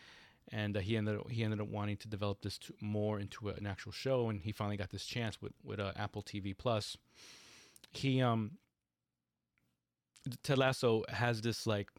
and 0.50 0.74
uh, 0.74 0.80
he 0.80 0.96
ended 0.96 1.18
up, 1.18 1.30
he 1.30 1.44
ended 1.44 1.60
up 1.60 1.68
wanting 1.68 1.98
to 1.98 2.08
develop 2.08 2.40
this 2.40 2.56
to, 2.56 2.72
more 2.80 3.20
into 3.20 3.50
an 3.50 3.66
actual 3.66 3.92
show, 3.92 4.30
and 4.30 4.40
he 4.40 4.50
finally 4.50 4.78
got 4.78 4.88
this 4.88 5.04
chance 5.04 5.42
with 5.42 5.52
with 5.62 5.78
uh, 5.78 5.92
Apple 5.94 6.22
TV 6.22 6.56
Plus. 6.56 6.96
He 7.92 8.22
um, 8.22 8.52
Ted 10.42 10.56
Lasso 10.56 11.04
has 11.10 11.42
this 11.42 11.66
like 11.66 11.90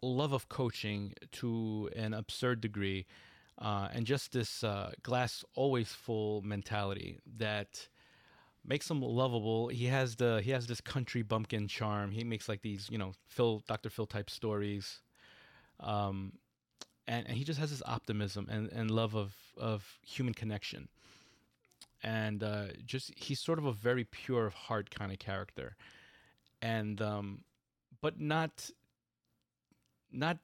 love 0.00 0.32
of 0.32 0.48
coaching 0.48 1.12
to 1.32 1.90
an 1.94 2.14
absurd 2.14 2.62
degree. 2.62 3.04
uh, 3.58 3.88
and 3.92 4.06
just 4.06 4.32
this 4.32 4.64
uh, 4.64 4.92
glass 5.02 5.44
always 5.54 5.92
full 5.92 6.40
mentality 6.42 7.18
that 7.36 7.88
makes 8.66 8.90
him 8.90 9.00
lovable. 9.00 9.68
He 9.68 9.86
has 9.86 10.16
the 10.16 10.40
he 10.42 10.50
has 10.50 10.66
this 10.66 10.80
country 10.80 11.22
bumpkin 11.22 11.68
charm. 11.68 12.10
He 12.10 12.24
makes 12.24 12.48
like 12.48 12.62
these 12.62 12.88
you 12.90 12.98
know 12.98 13.12
Phil 13.28 13.62
Dr. 13.66 13.90
Phil 13.90 14.06
type 14.06 14.30
stories, 14.30 15.00
um, 15.80 16.32
and 17.06 17.26
and 17.26 17.36
he 17.36 17.44
just 17.44 17.60
has 17.60 17.70
this 17.70 17.82
optimism 17.86 18.48
and, 18.50 18.70
and 18.72 18.90
love 18.90 19.14
of 19.14 19.34
of 19.56 19.98
human 20.02 20.34
connection, 20.34 20.88
and 22.02 22.42
uh, 22.42 22.66
just 22.84 23.12
he's 23.16 23.40
sort 23.40 23.58
of 23.58 23.64
a 23.64 23.72
very 23.72 24.04
pure 24.04 24.46
of 24.46 24.54
heart 24.54 24.90
kind 24.90 25.12
of 25.12 25.18
character, 25.18 25.76
and 26.60 27.00
um, 27.00 27.44
but 28.00 28.20
not 28.20 28.70
not 30.12 30.38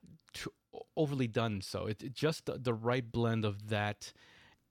overly 0.97 1.27
done 1.27 1.61
so. 1.61 1.87
It, 1.87 2.03
it 2.03 2.15
just 2.15 2.47
the, 2.47 2.59
the 2.59 2.75
right 2.75 3.11
blend 3.11 3.45
of 3.45 3.69
that 3.69 4.13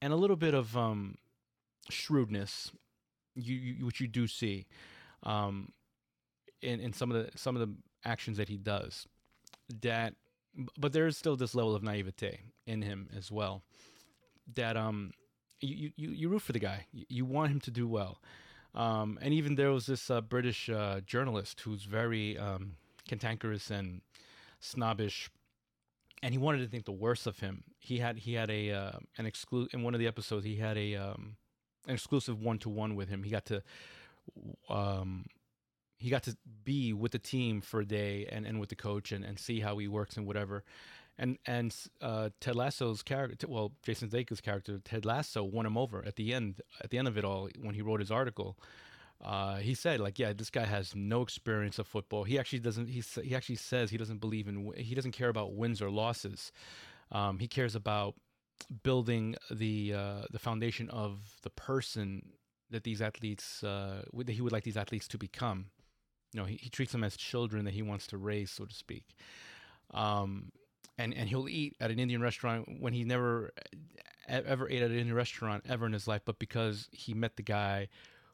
and 0.02 0.12
a 0.12 0.16
little 0.16 0.36
bit 0.36 0.54
of 0.54 0.76
um, 0.76 1.18
shrewdness 1.90 2.72
you, 3.36 3.56
you 3.56 3.86
which 3.86 4.00
you 4.00 4.08
do 4.08 4.28
see 4.28 4.68
um, 5.24 5.72
in 6.62 6.80
in 6.80 6.94
some 6.94 7.12
of 7.12 7.26
the 7.26 7.38
some 7.38 7.56
of 7.56 7.68
the 7.68 7.74
actions 8.06 8.38
that 8.38 8.50
he 8.50 8.58
does. 8.58 9.08
That, 9.82 10.16
but 10.78 10.92
there 10.92 11.08
is 11.08 11.18
still 11.18 11.36
this 11.36 11.56
level 11.56 11.76
of 11.76 11.84
naivete 11.84 12.40
in 12.66 12.82
him 12.82 13.10
as 13.16 13.32
well. 13.32 13.64
That 14.56 14.76
um, 14.76 15.12
you 15.62 15.92
you 15.96 16.12
you 16.12 16.30
root 16.30 16.42
for 16.42 16.54
the 16.54 16.60
guy. 16.60 16.86
You, 16.92 17.26
want 17.26 17.52
him 17.52 17.60
to 17.62 17.72
do 17.72 17.88
well. 17.88 18.22
Um, 18.74 19.20
and 19.22 19.34
even 19.34 19.56
there 19.56 19.72
was 19.72 19.86
this 19.86 20.10
uh, 20.10 20.22
British 20.22 20.70
uh, 20.70 21.02
journalist 21.02 21.62
who's 21.62 21.84
very 21.84 22.38
um, 22.38 22.74
cantankerous 23.08 23.70
and 23.70 24.02
snobbish, 24.60 25.30
and 26.24 26.34
he 26.34 26.38
wanted 26.38 26.60
to 26.60 26.68
think 26.68 26.86
the 26.86 26.92
worst 26.92 27.28
of 27.28 27.40
him. 27.40 27.64
He 27.80 28.00
had 28.00 28.20
he 28.20 28.34
had 28.34 28.50
a 28.50 28.72
uh, 28.72 28.92
an 29.18 29.26
exclude 29.26 29.70
in 29.74 29.84
one 29.84 29.94
of 29.94 30.00
the 30.00 30.08
episodes. 30.08 30.46
He 30.46 30.56
had 30.56 30.78
a 30.78 30.96
um, 30.96 31.38
an 31.88 31.94
exclusive 31.94 32.42
one 32.42 32.60
to 32.60 32.70
one 32.70 32.96
with 32.96 33.10
him. 33.10 33.24
He 33.24 33.32
got 33.32 33.46
to 33.46 33.64
um, 34.70 35.26
he 35.98 36.10
got 36.10 36.24
to 36.24 36.36
be 36.64 36.94
with 36.94 37.12
the 37.12 37.20
team 37.20 37.62
for 37.62 37.82
a 37.82 37.86
day 37.86 38.28
and, 38.32 38.46
and 38.46 38.60
with 38.60 38.70
the 38.70 38.76
coach 38.76 39.12
and, 39.12 39.24
and 39.24 39.38
see 39.38 39.60
how 39.60 39.78
he 39.78 39.88
works 39.88 40.18
and 40.18 40.26
whatever. 40.26 40.64
And 41.18 41.38
and 41.46 41.76
uh, 42.02 42.30
Ted 42.40 42.56
Lasso's 42.56 43.04
character, 43.04 43.48
well, 43.48 43.74
Jason 43.84 44.10
Sudeikis' 44.10 44.42
character, 44.42 44.80
Ted 44.84 45.06
Lasso, 45.06 45.44
won 45.44 45.66
him 45.66 45.78
over 45.78 46.04
at 46.06 46.16
the 46.16 46.34
end. 46.34 46.62
At 46.84 46.90
the 46.90 46.98
end 46.98 47.08
of 47.08 47.18
it 47.18 47.26
all, 47.26 47.50
when 47.60 47.76
he 47.76 47.82
wrote 47.82 48.00
his 48.00 48.10
article, 48.10 48.58
uh, 49.24 49.58
he 49.58 49.76
said 49.76 50.00
like, 50.00 50.18
yeah, 50.18 50.34
this 50.34 50.50
guy 50.50 50.66
has 50.66 50.96
no 50.96 51.22
experience 51.22 51.78
of 51.78 51.86
football. 51.86 52.24
He 52.24 52.40
actually 52.40 52.60
doesn't. 52.60 52.88
He 52.88 53.04
he 53.24 53.36
actually 53.36 53.58
says 53.58 53.92
he 53.92 53.98
doesn't 53.98 54.20
believe 54.20 54.48
in. 54.48 54.72
He 54.76 54.96
doesn't 54.96 55.12
care 55.12 55.30
about 55.30 55.54
wins 55.54 55.82
or 55.82 55.92
losses. 55.92 56.52
Um, 57.12 57.40
he 57.40 57.48
cares 57.48 57.76
about 57.76 58.16
building 58.84 59.36
the 59.50 59.94
uh, 59.94 60.22
the 60.32 60.40
foundation 60.40 60.90
of 60.90 61.20
the 61.44 61.50
person 61.50 62.34
that 62.70 62.84
these 62.84 63.02
athletes 63.02 63.64
uh, 63.64 64.04
that 64.14 64.32
he 64.32 64.42
would 64.42 64.52
like 64.52 64.64
these 64.64 64.78
athletes 64.78 65.08
to 65.10 65.18
become. 65.18 65.68
You 66.34 66.40
know, 66.40 66.46
he, 66.46 66.56
he 66.56 66.70
treats 66.70 66.94
them 66.94 67.04
as 67.04 67.18
children 67.18 67.66
that 67.66 67.74
he 67.74 67.82
wants 67.82 68.08
to 68.08 68.18
raise, 68.18 68.52
so 68.52 68.66
to 68.66 68.74
speak. 68.74 69.04
Um, 69.94 70.52
and 70.98 71.14
and 71.14 71.28
he'll 71.28 71.50
eat 71.50 71.76
at 71.80 71.92
an 71.92 72.00
Indian 72.00 72.22
restaurant 72.22 72.68
when 72.80 72.94
he 72.94 73.04
never 73.04 73.52
ever 74.28 74.70
ate 74.70 74.82
at 74.82 74.92
an 74.92 74.98
Indian 74.98 75.16
restaurant 75.16 75.66
ever 75.68 75.86
in 75.86 75.94
his 75.94 76.08
life, 76.08 76.22
but 76.26 76.40
because 76.40 76.88
he 76.92 77.14
met 77.14 77.36
the 77.36 77.44
guy 77.44 77.90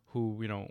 who 0.08 0.38
you 0.42 0.48
know 0.48 0.70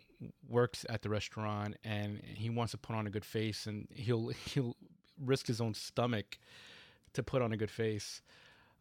works 0.49 0.87
at 0.89 1.03
the 1.03 1.09
restaurant 1.09 1.77
and 1.85 2.21
he 2.25 2.49
wants 2.49 2.73
to 2.73 2.79
put 2.79 2.97
on 2.97 3.07
a 3.07 3.11
good 3.11 3.25
face 3.25 3.67
and 3.67 3.89
he'll 3.95 4.29
he'll 4.29 4.77
risk 5.21 5.47
his 5.47 5.61
own 5.61 5.75
stomach 5.75 6.39
to 7.13 7.23
put 7.23 7.43
on 7.43 7.53
a 7.53 7.57
good 7.57 7.71
face. 7.71 8.23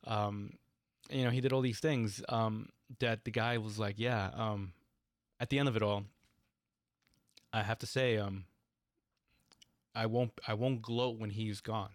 Um, 0.05 0.53
you 1.09 1.23
know, 1.23 1.29
he 1.29 1.41
did 1.41 1.53
all 1.53 1.61
these 1.61 1.79
things 1.79 2.23
um, 2.29 2.69
that 2.99 3.25
the 3.25 3.31
guy 3.31 3.57
was 3.57 3.77
like, 3.77 3.95
yeah. 3.97 4.29
Um, 4.33 4.73
at 5.39 5.49
the 5.49 5.59
end 5.59 5.67
of 5.67 5.75
it 5.75 5.83
all, 5.83 6.05
I 7.53 7.63
have 7.63 7.79
to 7.79 7.87
say, 7.87 8.17
um, 8.17 8.45
I 9.95 10.07
won't 10.07 10.31
I 10.47 10.53
won't 10.53 10.81
gloat 10.81 11.19
when 11.19 11.29
he's 11.29 11.61
gone. 11.61 11.91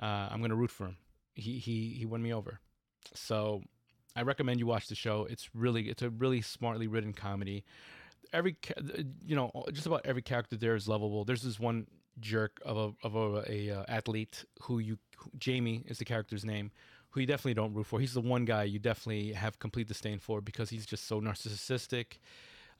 Uh, 0.00 0.28
I'm 0.30 0.40
gonna 0.40 0.56
root 0.56 0.70
for 0.70 0.86
him. 0.86 0.96
He 1.34 1.58
he 1.58 1.90
he 1.90 2.06
won 2.06 2.22
me 2.22 2.34
over. 2.34 2.60
So 3.14 3.62
I 4.16 4.22
recommend 4.22 4.58
you 4.58 4.66
watch 4.66 4.88
the 4.88 4.94
show. 4.96 5.26
It's 5.30 5.48
really 5.54 5.88
it's 5.88 6.02
a 6.02 6.10
really 6.10 6.42
smartly 6.42 6.88
written 6.88 7.12
comedy. 7.12 7.64
Every 8.32 8.56
you 9.24 9.36
know 9.36 9.52
just 9.72 9.86
about 9.86 10.02
every 10.04 10.22
character 10.22 10.56
there 10.56 10.74
is 10.74 10.88
lovable. 10.88 11.24
There's 11.24 11.42
this 11.42 11.60
one 11.60 11.86
jerk 12.18 12.60
of 12.64 12.76
a 12.76 13.06
of 13.06 13.14
a, 13.14 13.44
a 13.48 13.70
uh, 13.70 13.84
athlete 13.86 14.44
who 14.62 14.80
you 14.80 14.98
who, 15.16 15.30
Jamie 15.38 15.84
is 15.86 15.98
the 15.98 16.04
character's 16.04 16.44
name 16.44 16.72
who 17.10 17.20
you 17.20 17.26
definitely 17.26 17.54
don't 17.54 17.74
root 17.74 17.86
for. 17.86 18.00
He's 18.00 18.14
the 18.14 18.20
one 18.20 18.44
guy 18.44 18.64
you 18.64 18.78
definitely 18.78 19.32
have 19.32 19.58
complete 19.58 19.88
disdain 19.88 20.18
for 20.18 20.40
because 20.40 20.70
he's 20.70 20.86
just 20.86 21.06
so 21.06 21.20
narcissistic. 21.20 22.18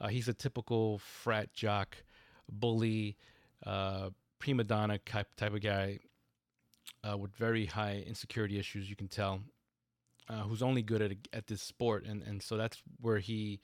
Uh, 0.01 0.09
he's 0.09 0.29
a 0.29 0.35
typical 0.35 0.99
frat 0.99 1.53
jock, 1.55 1.97
bully, 2.49 3.17
uh, 3.67 4.11
prima 4.39 4.65
donna 4.65 4.99
type 4.99 5.29
type 5.37 5.55
of 5.55 5.61
guy 5.61 5.99
uh, 7.09 7.17
with 7.17 7.35
very 7.37 7.67
high 7.67 8.05
insecurity 8.07 8.59
issues. 8.59 8.89
You 8.89 8.97
can 8.97 9.09
tell, 9.09 9.41
uh, 10.29 10.43
who's 10.43 10.63
only 10.63 10.83
good 10.83 11.03
at 11.03 11.13
at 11.33 11.47
this 11.47 11.63
sport, 11.63 12.05
and 12.05 12.23
and 12.23 12.43
so 12.43 12.57
that's 12.57 12.83
where 13.01 13.19
he 13.19 13.61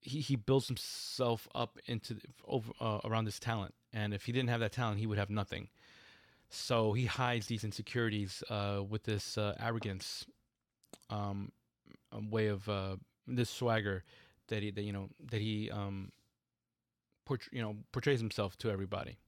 he 0.00 0.20
he 0.20 0.36
builds 0.36 0.68
himself 0.68 1.48
up 1.54 1.78
into 1.86 2.16
over 2.46 2.72
uh, 2.80 3.00
around 3.04 3.24
this 3.24 3.38
talent. 3.38 3.74
And 3.92 4.12
if 4.12 4.24
he 4.24 4.32
didn't 4.32 4.50
have 4.50 4.60
that 4.60 4.72
talent, 4.72 4.98
he 4.98 5.06
would 5.06 5.18
have 5.18 5.30
nothing. 5.30 5.68
So 6.50 6.92
he 6.92 7.06
hides 7.06 7.46
these 7.46 7.64
insecurities 7.64 8.42
uh, 8.48 8.82
with 8.88 9.04
this 9.04 9.36
uh, 9.36 9.54
arrogance, 9.60 10.24
um, 11.10 11.52
way 12.30 12.46
of 12.46 12.68
uh, 12.68 12.96
this 13.26 13.50
swagger 13.50 14.04
that 14.48 14.62
he 14.62 14.70
that 14.70 14.82
you 14.82 14.92
know 14.92 15.08
that 15.30 15.40
he 15.40 15.70
um, 15.70 16.10
port- 17.26 17.48
you 17.52 17.60
know 17.62 17.76
portrays 17.92 18.20
himself 18.20 18.56
to 18.58 18.70
everybody. 18.70 19.18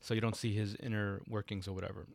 So 0.00 0.14
you 0.14 0.20
don't 0.20 0.36
see 0.36 0.54
his 0.54 0.76
inner 0.76 1.22
workings 1.28 1.66
or 1.66 1.72
whatever. 1.72 2.06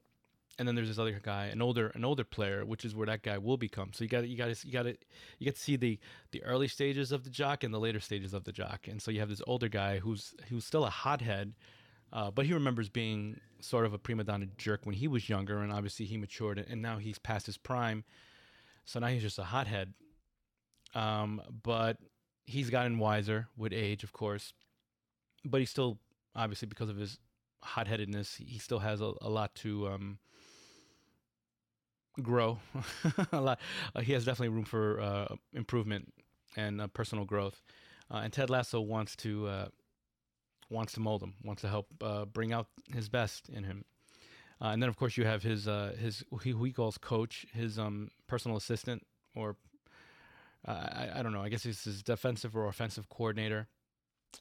And 0.60 0.68
then 0.68 0.76
there's 0.76 0.88
this 0.88 1.00
other 1.00 1.20
guy, 1.24 1.46
an 1.46 1.62
older 1.62 1.88
an 1.96 2.06
older 2.06 2.24
player, 2.24 2.64
which 2.66 2.86
is 2.86 2.94
where 2.94 3.08
that 3.08 3.24
guy 3.24 3.38
will 3.38 3.58
become. 3.58 3.92
So 3.94 4.04
you 4.04 4.10
got 4.10 4.28
you 4.28 4.38
got 4.38 4.64
you 4.66 4.72
got 4.72 4.84
to 4.84 4.96
you 5.40 5.46
get 5.46 5.56
to 5.56 5.62
see 5.62 5.78
the 5.78 5.98
the 6.32 6.44
early 6.44 6.68
stages 6.68 7.12
of 7.12 7.24
the 7.24 7.30
jock 7.30 7.64
and 7.64 7.74
the 7.74 7.80
later 7.80 8.00
stages 8.00 8.34
of 8.34 8.44
the 8.44 8.52
jock. 8.52 8.88
And 8.88 9.02
so 9.02 9.12
you 9.12 9.20
have 9.22 9.30
this 9.30 9.42
older 9.48 9.70
guy 9.70 10.00
who's 10.00 10.36
who's 10.50 10.66
still 10.66 10.86
a 10.86 10.90
hothead 10.90 11.54
uh, 12.14 12.30
but 12.30 12.46
he 12.46 12.54
remembers 12.54 12.90
being 12.90 13.40
sort 13.60 13.86
of 13.86 13.94
a 13.94 13.98
prima 13.98 14.24
donna 14.24 14.46
jerk 14.58 14.86
when 14.86 14.94
he 14.94 15.08
was 15.08 15.28
younger, 15.28 15.60
and 15.60 15.74
obviously 15.74 16.06
he 16.06 16.16
matured, 16.16 16.64
and 16.70 16.82
now 16.82 17.00
he's 17.00 17.18
past 17.18 17.48
his 17.48 17.58
prime. 17.58 18.04
So 18.86 19.00
now 19.00 19.08
he's 19.08 19.24
just 19.24 19.40
a 19.40 19.44
hothead. 19.44 19.94
Um, 20.94 21.42
but 21.64 21.98
he's 22.46 22.70
gotten 22.70 23.00
wiser 23.00 23.48
with 23.58 23.74
age, 23.74 24.04
of 24.04 24.14
course. 24.14 24.54
But 25.44 25.60
he 25.60 25.66
still, 25.66 25.98
obviously, 26.36 26.68
because 26.68 26.90
of 26.90 26.98
his 26.98 27.18
hot-headedness, 27.64 28.36
he 28.36 28.60
still 28.60 28.80
has 28.80 29.02
a, 29.02 29.14
a 29.22 29.30
lot 29.30 29.56
to 29.56 29.88
um, 29.88 30.20
grow. 32.22 32.60
a 33.32 33.42
lot. 33.42 33.60
Uh, 33.96 34.02
he 34.02 34.14
has 34.14 34.24
definitely 34.24 34.50
room 34.50 34.66
for 34.66 35.02
uh, 35.02 35.36
improvement 35.54 36.14
and 36.56 36.80
uh, 36.80 36.88
personal 36.88 37.26
growth. 37.26 37.64
Uh, 38.12 38.18
and 38.18 38.32
Ted 38.32 38.52
Lasso 38.52 38.82
wants 38.82 39.16
to 39.16 39.48
uh, 39.48 39.68
wants 40.74 40.94
to 40.94 41.00
mold 41.00 41.22
him, 41.22 41.34
wants 41.44 41.62
to 41.62 41.70
help 41.70 41.88
uh, 42.02 42.26
bring 42.26 42.52
out 42.52 42.68
his 42.94 43.08
best 43.10 43.50
in 43.50 43.64
him. 43.64 43.86
Uh, 44.62 44.68
and 44.68 44.82
then, 44.82 44.90
of 44.90 44.98
course, 44.98 45.18
you 45.18 45.26
have 45.26 45.44
his 45.44 45.68
uh, 45.68 45.94
his 46.00 46.24
who 46.32 46.64
he 46.64 46.72
calls 46.72 46.98
coach, 46.98 47.46
his 47.54 47.78
um, 47.78 48.10
personal 48.28 48.58
assistant, 48.58 49.06
or 49.36 49.56
I, 50.66 51.10
I 51.16 51.24
don't 51.24 51.34
know. 51.34 51.42
I 51.42 51.50
guess 51.50 51.64
he's 51.64 51.84
his 51.84 52.02
defensive 52.02 52.56
or 52.56 52.68
offensive 52.68 53.10
coordinator. 53.10 53.68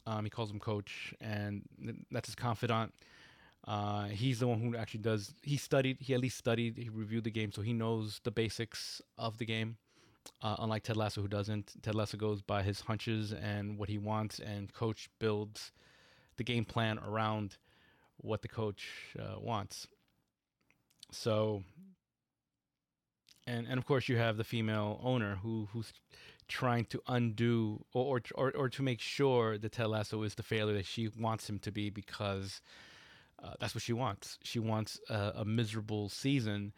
Um, 0.07 0.25
he 0.25 0.31
calls 0.31 0.51
him 0.51 0.59
coach, 0.59 1.15
and 1.21 1.63
that's 2.11 2.29
his 2.29 2.35
confidant. 2.35 2.95
Uh, 3.67 4.07
he's 4.07 4.41
the 4.41 4.47
one 4.47 4.61
who 4.61 4.77
actually 4.77 5.01
does. 5.01 5.35
He 5.43 5.57
studied. 5.57 5.99
He 6.01 6.15
at 6.15 6.21
least 6.21 6.39
studied. 6.39 6.79
He 6.79 6.89
reviewed 6.89 7.25
the 7.25 7.31
game, 7.31 7.53
so 7.53 7.63
he 7.63 7.73
knows 7.73 8.21
the 8.25 8.31
basics 8.31 9.03
of 9.19 9.39
the 9.39 9.45
game. 9.45 9.77
Uh, 10.41 10.57
unlike 10.61 10.85
Ted 10.85 10.97
Lasso, 10.97 11.21
who 11.21 11.29
doesn't. 11.29 11.83
Ted 11.83 11.95
Lasso 11.95 12.17
goes 12.17 12.43
by 12.43 12.63
his 12.63 12.81
hunches 12.83 13.33
and 13.33 13.77
what 13.77 13.89
he 13.89 13.99
wants, 13.99 14.39
and 14.39 14.73
Coach 14.73 15.09
builds 15.19 15.73
the 16.37 16.45
game 16.45 16.65
plan 16.65 16.99
around 16.99 17.57
what 18.17 18.43
the 18.43 18.49
coach 18.49 18.89
uh, 19.19 19.39
wants. 19.39 19.87
So, 21.11 21.63
and 23.47 23.67
and 23.67 23.79
of 23.79 23.85
course 23.85 24.09
you 24.09 24.17
have 24.17 24.37
the 24.37 24.45
female 24.45 25.01
owner 25.03 25.37
who 25.43 25.69
who's 25.73 25.93
trying 26.49 26.85
to 26.87 27.01
undo 27.07 27.85
or 27.93 28.21
or 28.35 28.53
or, 28.57 28.69
to 28.69 28.83
make 28.83 29.01
sure 29.01 29.59
that 29.59 29.73
Ted 29.73 29.89
Lasso 29.89 30.23
is 30.23 30.35
the 30.35 30.43
failure 30.43 30.75
that 30.75 30.87
she 30.87 31.09
wants 31.19 31.49
him 31.49 31.59
to 31.61 31.73
be 31.73 31.91
because 31.91 32.61
uh, 33.43 33.55
that's 33.61 33.75
what 33.75 33.83
she 33.83 33.93
wants. 33.93 34.39
She 34.43 34.59
wants 34.59 35.01
a, 35.09 35.33
a 35.37 35.45
miserable 35.45 36.09
season 36.09 36.73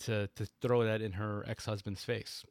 to 0.00 0.28
to 0.36 0.46
throw 0.60 0.84
that 0.84 1.02
in 1.02 1.12
her 1.12 1.44
ex 1.48 1.64
husband's 1.66 2.04
face. 2.04 2.44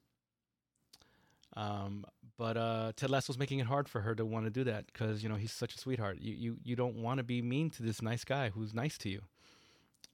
Um, 1.56 2.06
but 2.38 2.58
uh, 2.58 2.92
Ted 2.96 3.10
Lasso's 3.10 3.38
making 3.38 3.60
it 3.60 3.68
hard 3.68 3.90
for 3.90 4.02
her 4.02 4.16
to 4.16 4.26
want 4.26 4.46
to 4.46 4.50
do 4.50 4.64
that 4.64 4.86
because 4.88 5.22
you 5.22 5.30
know 5.30 5.36
he's 5.36 5.52
such 5.52 5.76
a 5.76 5.78
sweetheart. 5.78 6.18
You 6.20 6.34
you 6.34 6.58
you 6.64 6.76
don't 6.76 6.96
want 6.96 7.18
to 7.18 7.24
be 7.24 7.42
mean 7.42 7.70
to 7.72 7.84
this 7.84 8.02
nice 8.02 8.24
guy 8.24 8.50
who's 8.50 8.74
nice 8.74 8.98
to 9.00 9.10
you. 9.10 9.22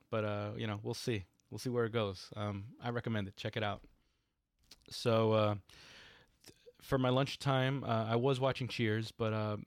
But 0.09 0.25
uh, 0.25 0.49
you 0.57 0.67
know 0.67 0.79
we'll 0.83 0.93
see. 0.93 1.25
we'll 1.49 1.59
see 1.59 1.69
where 1.69 1.85
it 1.85 1.93
goes. 1.93 2.29
Um, 2.35 2.65
I 2.83 2.89
recommend 2.89 3.27
it. 3.27 3.37
Check 3.37 3.57
it 3.57 3.63
out. 3.63 3.81
So 4.89 5.31
uh, 5.33 5.55
th- 6.45 6.55
for 6.81 6.97
my 6.97 7.09
lunchtime, 7.09 7.83
uh, 7.83 8.05
I 8.09 8.15
was 8.15 8.39
watching 8.39 8.67
Cheers, 8.67 9.11
but 9.11 9.33
uh, 9.33 9.57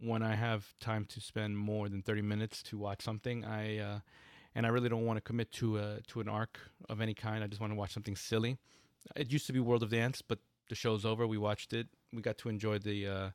when 0.00 0.22
I 0.22 0.34
have 0.34 0.66
time 0.80 1.04
to 1.06 1.20
spend 1.20 1.56
more 1.56 1.88
than 1.88 2.02
thirty 2.02 2.22
minutes 2.22 2.62
to 2.64 2.78
watch 2.78 3.02
something, 3.02 3.44
I 3.44 3.78
uh, 3.78 3.98
and 4.54 4.66
I 4.66 4.70
really 4.70 4.88
don't 4.88 5.06
want 5.06 5.16
to 5.18 5.22
commit 5.22 5.52
to 5.52 5.78
a 5.78 6.00
to 6.08 6.20
an 6.20 6.28
arc 6.28 6.58
of 6.88 7.00
any 7.00 7.14
kind. 7.14 7.44
I 7.44 7.46
just 7.46 7.60
want 7.60 7.72
to 7.72 7.78
watch 7.78 7.92
something 7.92 8.16
silly. 8.16 8.58
It 9.16 9.32
used 9.32 9.46
to 9.46 9.52
be 9.52 9.60
World 9.60 9.82
of 9.82 9.90
Dance, 9.90 10.22
but 10.22 10.38
the 10.72 10.76
show's 10.76 11.04
over. 11.04 11.26
We 11.26 11.36
watched 11.36 11.74
it. 11.74 11.86
We 12.14 12.22
got 12.22 12.38
to 12.38 12.48
enjoy 12.48 12.78
the 12.78 13.06
uh, 13.06 13.30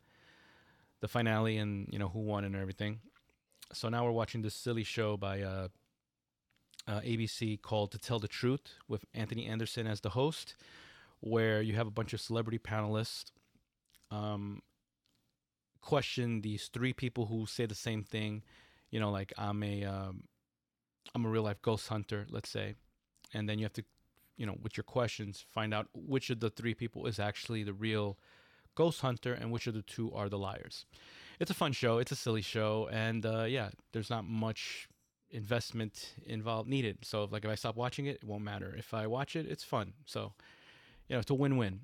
the 1.01 1.07
finale 1.07 1.57
and 1.57 1.87
you 1.91 1.99
know 1.99 2.09
who 2.09 2.21
won 2.21 2.43
and 2.43 2.55
everything. 2.55 2.99
So 3.73 3.89
now 3.89 4.03
we're 4.05 4.19
watching 4.23 4.41
this 4.41 4.55
silly 4.55 4.83
show 4.83 5.17
by 5.17 5.43
uh, 5.43 5.67
uh, 6.87 7.01
ABC 7.01 7.61
called 7.61 7.91
To 7.91 7.99
Tell 7.99 8.17
the 8.17 8.27
Truth 8.27 8.79
with 8.87 9.05
Anthony 9.13 9.45
Anderson 9.45 9.85
as 9.85 10.01
the 10.01 10.09
host, 10.09 10.55
where 11.19 11.61
you 11.61 11.75
have 11.75 11.85
a 11.85 11.91
bunch 11.91 12.11
of 12.13 12.21
celebrity 12.21 12.57
panelists 12.57 13.25
um, 14.09 14.63
question 15.81 16.41
these 16.41 16.69
three 16.73 16.93
people 16.93 17.27
who 17.27 17.45
say 17.45 17.67
the 17.67 17.75
same 17.75 18.03
thing. 18.03 18.41
You 18.89 18.99
know, 18.99 19.11
like 19.11 19.31
I'm 19.37 19.61
a 19.61 19.83
um, 19.83 20.23
I'm 21.13 21.23
a 21.23 21.29
real 21.29 21.43
life 21.43 21.61
ghost 21.61 21.87
hunter, 21.87 22.25
let's 22.31 22.49
say, 22.49 22.73
and 23.31 23.47
then 23.47 23.59
you 23.59 23.65
have 23.65 23.73
to, 23.73 23.83
you 24.37 24.45
know, 24.45 24.55
with 24.61 24.77
your 24.77 24.83
questions, 24.83 25.43
find 25.51 25.73
out 25.73 25.87
which 25.93 26.29
of 26.29 26.39
the 26.39 26.49
three 26.49 26.73
people 26.73 27.07
is 27.07 27.19
actually 27.19 27.63
the 27.63 27.73
real 27.73 28.17
ghost 28.75 29.01
hunter 29.01 29.33
and 29.33 29.51
which 29.51 29.67
of 29.67 29.73
the 29.73 29.81
two 29.81 30.13
are 30.13 30.29
the 30.29 30.37
liars. 30.37 30.85
It's 31.39 31.51
a 31.51 31.55
fun 31.55 31.71
show. 31.71 31.97
It's 31.97 32.11
a 32.11 32.15
silly 32.15 32.41
show, 32.41 32.87
and 32.91 33.25
uh, 33.25 33.43
yeah, 33.43 33.69
there's 33.91 34.09
not 34.09 34.25
much 34.25 34.87
investment 35.29 36.13
involved 36.25 36.69
needed. 36.69 36.99
So 37.03 37.27
like 37.29 37.43
if 37.45 37.51
I 37.51 37.55
stop 37.55 37.75
watching 37.75 38.05
it, 38.05 38.17
it 38.17 38.23
won't 38.23 38.43
matter. 38.43 38.73
If 38.77 38.93
I 38.93 39.07
watch 39.07 39.35
it, 39.35 39.45
it's 39.47 39.63
fun. 39.63 39.93
So 40.05 40.33
you 41.07 41.15
know, 41.15 41.19
it's 41.19 41.29
a 41.29 41.35
win-win. 41.35 41.79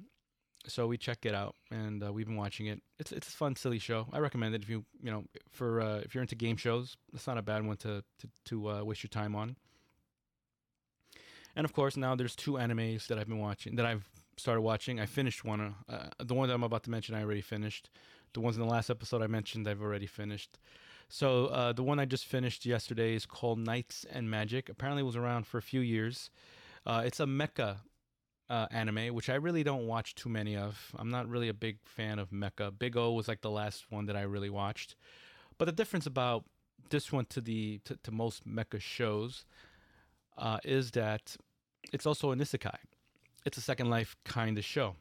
So 0.66 0.88
we 0.88 0.98
check 0.98 1.26
it 1.26 1.36
out, 1.36 1.56
and 1.72 2.02
uh, 2.02 2.14
we've 2.14 2.26
been 2.26 2.38
watching 2.38 2.68
it. 2.68 2.82
It's 2.98 3.12
it's 3.12 3.28
a 3.28 3.32
fun, 3.32 3.56
silly 3.58 3.80
show. 3.80 4.08
I 4.14 4.20
recommend 4.20 4.56
it 4.56 4.64
if 4.64 4.70
you 4.70 4.86
you 5.02 5.12
know 5.12 5.26
for 5.52 5.82
uh, 5.82 5.98
if 5.98 6.16
you're 6.16 6.22
into 6.22 6.36
game 6.36 6.56
shows. 6.56 6.96
It's 7.14 7.28
not 7.28 7.38
a 7.38 7.42
bad 7.42 7.66
one 7.66 7.78
to 7.78 8.04
to 8.20 8.28
to 8.46 8.70
uh, 8.70 8.84
waste 8.84 9.04
your 9.04 9.10
time 9.10 9.36
on. 9.36 9.58
And 11.56 11.66
of 11.66 11.74
course, 11.74 11.98
now 11.98 12.16
there's 12.16 12.36
two 12.36 12.54
animes 12.54 13.08
that 13.08 13.20
I've 13.20 13.28
been 13.28 13.40
watching 13.40 13.76
that 13.76 13.86
I've 13.86 14.08
started 14.38 14.62
watching. 14.62 15.00
I 15.00 15.06
finished 15.06 15.46
one. 15.46 15.76
Uh, 15.88 16.08
the 16.24 16.34
one 16.34 16.48
that 16.48 16.56
I'm 16.56 16.64
about 16.64 16.84
to 16.84 16.90
mention, 16.90 17.16
I 17.16 17.22
already 17.22 17.42
finished. 17.42 17.90
The 18.34 18.42
ones 18.42 18.58
in 18.58 18.64
the 18.64 18.70
last 18.70 18.90
episode 18.90 19.22
I 19.22 19.28
mentioned, 19.28 19.68
I've 19.68 19.82
already 19.82 20.08
finished. 20.08 20.58
So 21.10 21.48
uh, 21.48 21.74
the 21.74 21.84
one 21.84 22.00
I 22.00 22.06
just 22.06 22.26
finished 22.26 22.66
yesterday 22.66 23.14
is 23.14 23.26
called 23.26 23.60
Knights 23.60 24.06
and 24.12 24.32
Magic. 24.32 24.70
Apparently, 24.70 25.02
it 25.02 25.06
was 25.06 25.16
around 25.16 25.46
for 25.46 25.60
a 25.60 25.62
few 25.62 25.82
years. 25.82 26.32
Uh, 26.86 27.04
it's 27.06 27.20
a 27.20 27.26
mecha 27.26 27.78
uh, 28.50 28.68
anime, 28.72 29.14
which 29.14 29.30
I 29.30 29.36
really 29.36 29.64
don't 29.64 29.86
watch 29.86 30.16
too 30.16 30.30
many 30.30 30.58
of. 30.58 30.94
I'm 30.98 31.10
not 31.10 31.30
really 31.30 31.50
a 31.50 31.54
big 31.54 31.78
fan 31.86 32.18
of 32.18 32.32
mecha. 32.32 32.78
Big 32.78 32.98
O 32.98 33.12
was 33.12 33.28
like 33.28 33.42
the 33.42 33.52
last 33.52 33.86
one 33.92 34.08
that 34.08 34.16
I 34.16 34.22
really 34.22 34.50
watched. 34.50 34.96
But 35.58 35.66
the 35.66 35.72
difference 35.72 36.08
about 36.08 36.46
this 36.90 37.12
one 37.12 37.26
to 37.26 37.42
the 37.42 37.80
to, 37.86 37.96
to 37.98 38.12
most 38.12 38.48
mecha 38.48 38.82
shows 38.82 39.46
uh, 40.38 40.58
is 40.64 40.92
that 40.92 41.38
it's 41.94 42.06
also 42.06 42.32
an 42.32 42.40
isekai. 42.40 42.76
It's 43.46 43.58
a 43.58 43.62
second 43.62 43.90
life 43.90 44.16
kind 44.26 44.58
of 44.58 44.66
show. 44.66 44.96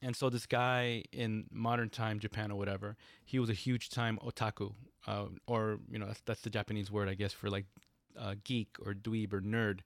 And 0.00 0.16
so 0.16 0.30
this 0.30 0.46
guy 0.46 1.04
in 1.12 1.46
modern 1.50 1.90
time 1.90 2.18
Japan 2.18 2.50
or 2.50 2.56
whatever, 2.56 2.96
he 3.24 3.38
was 3.38 3.50
a 3.50 3.54
huge 3.54 3.90
time 3.90 4.18
otaku, 4.24 4.72
uh, 5.06 5.26
or 5.46 5.78
you 5.90 5.98
know 5.98 6.06
that's, 6.06 6.22
that's 6.22 6.40
the 6.42 6.50
Japanese 6.50 6.90
word 6.90 7.08
I 7.08 7.14
guess 7.14 7.32
for 7.32 7.50
like 7.50 7.66
uh, 8.18 8.34
geek 8.44 8.76
or 8.84 8.94
dweeb 8.94 9.32
or 9.32 9.40
nerd. 9.40 9.80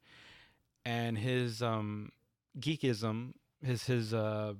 And 0.84 1.18
his 1.18 1.62
um, 1.62 2.12
geekism, 2.58 3.32
his 3.62 3.84
his 3.84 4.14
uh, 4.14 4.54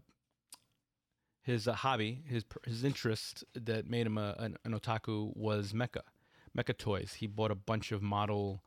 his 1.43 1.67
uh, 1.69 1.73
hobby, 1.73 2.23
his 2.27 2.45
his 2.67 2.85
interest 2.85 3.45
that 3.55 3.89
made 3.89 4.07
him 4.07 4.19
a, 4.19 4.35
an, 4.39 4.57
an 4.65 4.79
otaku 4.79 5.35
was 5.35 5.73
mecha, 5.73 6.03
mecha 6.57 6.77
toys. 6.77 7.15
He 7.19 7.27
bought 7.27 7.51
a 7.51 7.55
bunch 7.55 7.93
of 7.93 8.03
model 8.03 8.63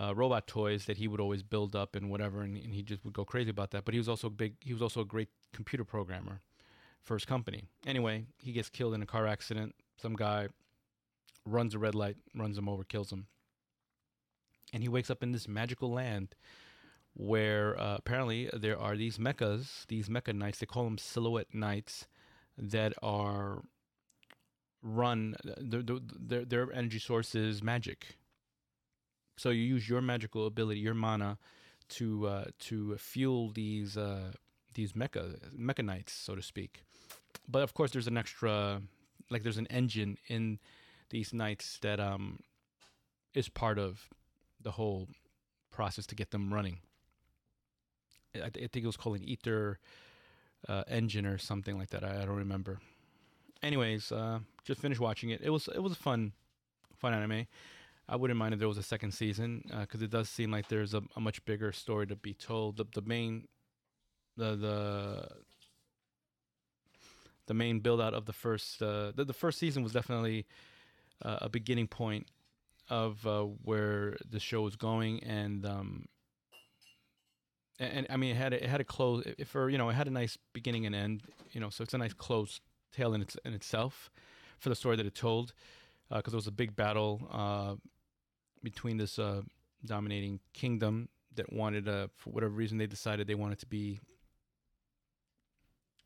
uh, 0.00 0.14
robot 0.14 0.46
toys 0.46 0.86
that 0.86 0.96
he 0.96 1.06
would 1.06 1.20
always 1.20 1.42
build 1.42 1.76
up 1.76 1.94
and 1.94 2.10
whatever, 2.10 2.42
and, 2.42 2.56
and 2.56 2.74
he 2.74 2.82
just 2.82 3.04
would 3.04 3.14
go 3.14 3.24
crazy 3.24 3.50
about 3.50 3.70
that. 3.70 3.84
But 3.84 3.94
he 3.94 3.98
was 3.98 4.08
also 4.08 4.28
big. 4.28 4.54
He 4.60 4.72
was 4.72 4.82
also 4.82 5.00
a 5.00 5.04
great 5.04 5.28
computer 5.52 5.84
programmer 5.84 6.40
for 7.02 7.14
his 7.14 7.24
company. 7.24 7.64
Anyway, 7.86 8.24
he 8.38 8.52
gets 8.52 8.68
killed 8.68 8.94
in 8.94 9.02
a 9.02 9.06
car 9.06 9.26
accident. 9.26 9.74
Some 10.00 10.16
guy 10.16 10.48
runs 11.46 11.74
a 11.74 11.78
red 11.78 11.94
light, 11.94 12.16
runs 12.34 12.58
him 12.58 12.68
over, 12.68 12.82
kills 12.82 13.12
him, 13.12 13.26
and 14.72 14.82
he 14.82 14.88
wakes 14.88 15.10
up 15.10 15.22
in 15.22 15.32
this 15.32 15.46
magical 15.46 15.92
land 15.92 16.34
where 17.16 17.78
uh, 17.80 17.94
apparently 17.96 18.50
there 18.52 18.78
are 18.78 18.96
these 18.96 19.18
mechas, 19.18 19.86
these 19.86 20.08
mecha 20.08 20.34
knights. 20.34 20.58
They 20.58 20.66
call 20.66 20.84
them 20.84 20.98
silhouette 20.98 21.54
knights 21.54 22.08
that 22.58 22.92
are 23.00 23.62
run. 24.82 25.36
Their 25.44 25.82
their, 25.82 26.44
their 26.44 26.72
energy 26.72 26.98
source 26.98 27.36
is 27.36 27.62
magic 27.62 28.16
so 29.36 29.50
you 29.50 29.62
use 29.62 29.88
your 29.88 30.00
magical 30.00 30.46
ability, 30.46 30.80
your 30.80 30.94
mana, 30.94 31.38
to 31.90 32.26
uh, 32.26 32.44
to 32.60 32.96
fuel 32.96 33.50
these 33.50 33.96
uh, 33.96 34.32
these 34.74 34.92
mecha 34.92 35.38
mecha 35.56 35.84
knights, 35.84 36.12
so 36.12 36.34
to 36.34 36.42
speak. 36.42 36.82
But 37.48 37.62
of 37.62 37.74
course, 37.74 37.90
there's 37.90 38.06
an 38.06 38.16
extra, 38.16 38.80
like 39.30 39.42
there's 39.42 39.58
an 39.58 39.66
engine 39.66 40.16
in 40.28 40.58
these 41.10 41.32
knights 41.32 41.78
that 41.82 42.00
um 42.00 42.40
is 43.34 43.48
part 43.48 43.78
of 43.78 44.08
the 44.60 44.72
whole 44.72 45.08
process 45.70 46.06
to 46.06 46.14
get 46.14 46.30
them 46.30 46.54
running. 46.54 46.78
I, 48.34 48.48
th- 48.48 48.64
I 48.64 48.68
think 48.68 48.84
it 48.84 48.86
was 48.86 48.96
called 48.96 49.16
an 49.16 49.24
ether 49.24 49.78
uh, 50.68 50.84
engine 50.88 51.26
or 51.26 51.38
something 51.38 51.76
like 51.78 51.90
that. 51.90 52.04
I, 52.04 52.22
I 52.22 52.24
don't 52.24 52.36
remember. 52.36 52.80
Anyways, 53.62 54.12
uh, 54.12 54.40
just 54.64 54.80
finished 54.80 55.00
watching 55.00 55.30
it. 55.30 55.40
It 55.42 55.50
was 55.50 55.68
it 55.68 55.82
was 55.82 55.92
a 55.92 55.96
fun 55.96 56.32
fun 56.96 57.12
anime. 57.14 57.46
I 58.08 58.16
wouldn't 58.16 58.38
mind 58.38 58.52
if 58.52 58.60
there 58.60 58.68
was 58.68 58.78
a 58.78 58.82
second 58.82 59.12
season 59.12 59.64
because 59.80 60.02
uh, 60.02 60.04
it 60.04 60.10
does 60.10 60.28
seem 60.28 60.50
like 60.50 60.68
there's 60.68 60.92
a, 60.92 61.02
a, 61.16 61.20
much 61.20 61.42
bigger 61.46 61.72
story 61.72 62.06
to 62.08 62.16
be 62.16 62.34
told. 62.34 62.76
The, 62.76 62.84
the 62.94 63.00
main, 63.00 63.48
the 64.36 64.56
the 64.56 65.28
the 67.46 67.54
main 67.54 67.80
build 67.80 68.00
out 68.00 68.14
of 68.14 68.26
the 68.26 68.32
first 68.32 68.82
uh, 68.82 69.12
the, 69.14 69.24
the 69.24 69.32
first 69.32 69.58
season 69.58 69.82
was 69.82 69.92
definitely 69.92 70.46
uh, 71.22 71.38
a 71.42 71.48
beginning 71.48 71.86
point 71.86 72.26
of 72.90 73.26
uh, 73.26 73.42
where 73.42 74.16
the 74.28 74.40
show 74.40 74.62
was 74.62 74.76
going 74.76 75.22
and 75.24 75.64
um 75.64 76.06
and, 77.78 77.92
and, 77.98 78.06
I 78.10 78.16
mean 78.16 78.32
it 78.32 78.36
had 78.36 78.52
a, 78.52 78.62
it 78.62 78.68
had 78.68 78.80
a 78.80 78.84
close 78.84 79.24
for 79.46 79.70
you 79.70 79.78
know 79.78 79.88
it 79.88 79.94
had 79.94 80.06
a 80.06 80.10
nice 80.10 80.36
beginning 80.52 80.86
and 80.86 80.94
end 80.94 81.22
you 81.52 81.60
know 81.60 81.70
so 81.70 81.82
it's 81.82 81.94
a 81.94 81.98
nice 81.98 82.12
closed 82.12 82.60
tale 82.92 83.14
in 83.14 83.22
its 83.22 83.36
in 83.44 83.54
itself 83.54 84.10
for 84.58 84.68
the 84.68 84.74
story 84.74 84.96
that 84.96 85.06
it 85.06 85.14
told 85.14 85.54
because 86.10 86.34
uh, 86.34 86.36
it 86.36 86.40
was 86.40 86.46
a 86.46 86.52
big 86.52 86.76
battle 86.76 87.26
uh, 87.32 87.74
between 88.64 88.96
this 88.96 89.18
uh, 89.18 89.42
dominating 89.84 90.40
kingdom 90.52 91.08
that 91.36 91.52
wanted, 91.52 91.88
uh, 91.88 92.08
for 92.16 92.30
whatever 92.30 92.52
reason, 92.52 92.78
they 92.78 92.86
decided 92.86 93.26
they 93.26 93.34
wanted 93.34 93.58
to 93.60 93.66
be 93.66 94.00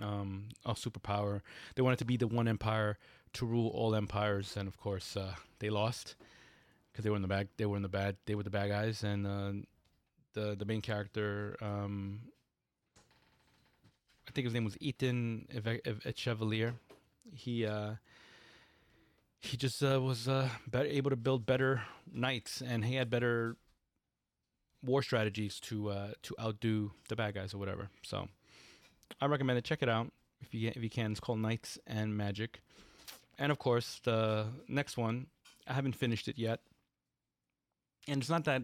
um, 0.00 0.48
a 0.66 0.74
superpower. 0.74 1.40
They 1.74 1.82
wanted 1.82 1.98
to 2.00 2.04
be 2.04 2.16
the 2.16 2.26
one 2.26 2.48
empire 2.48 2.98
to 3.34 3.46
rule 3.46 3.68
all 3.68 3.94
empires, 3.94 4.56
and 4.56 4.68
of 4.68 4.76
course, 4.78 5.16
uh, 5.16 5.34
they 5.60 5.70
lost 5.70 6.16
because 6.92 7.04
they 7.04 7.10
were 7.10 7.16
in 7.16 7.22
the 7.22 7.28
bad. 7.28 7.48
They 7.56 7.66
were 7.66 7.76
in 7.76 7.82
the 7.82 7.88
bad. 7.88 8.16
They 8.26 8.34
were 8.34 8.42
the 8.42 8.50
bad 8.50 8.68
guys, 8.68 9.04
and 9.04 9.26
uh, 9.26 9.52
the 10.34 10.56
the 10.56 10.64
main 10.64 10.80
character. 10.80 11.56
Um, 11.60 12.20
I 14.26 14.30
think 14.32 14.44
his 14.44 14.54
name 14.54 14.64
was 14.64 14.76
Ethan 14.80 15.48
Chevalier. 16.14 16.74
He 17.32 17.64
uh, 17.64 17.92
he 19.40 19.56
just 19.56 19.82
uh, 19.82 20.00
was 20.00 20.28
uh, 20.28 20.48
better, 20.66 20.88
able 20.88 21.10
to 21.10 21.16
build 21.16 21.46
better 21.46 21.82
knights, 22.12 22.60
and 22.60 22.84
he 22.84 22.96
had 22.96 23.10
better 23.10 23.56
war 24.82 25.02
strategies 25.02 25.60
to 25.60 25.90
uh, 25.90 26.08
to 26.22 26.34
outdo 26.40 26.92
the 27.08 27.16
bad 27.16 27.34
guys 27.34 27.54
or 27.54 27.58
whatever. 27.58 27.88
So 28.02 28.28
I 29.20 29.26
recommend 29.26 29.58
it. 29.58 29.64
Check 29.64 29.82
it 29.82 29.88
out 29.88 30.12
if 30.40 30.54
you 30.54 30.68
if 30.74 30.82
you 30.82 30.90
can. 30.90 31.12
It's 31.12 31.20
called 31.20 31.38
Knights 31.38 31.78
and 31.86 32.16
Magic, 32.16 32.60
and 33.38 33.52
of 33.52 33.58
course 33.58 34.00
the 34.04 34.46
next 34.68 34.96
one 34.96 35.26
I 35.66 35.72
haven't 35.72 35.94
finished 35.94 36.28
it 36.28 36.38
yet, 36.38 36.60
and 38.06 38.20
it's 38.20 38.30
not 38.30 38.44
that 38.44 38.62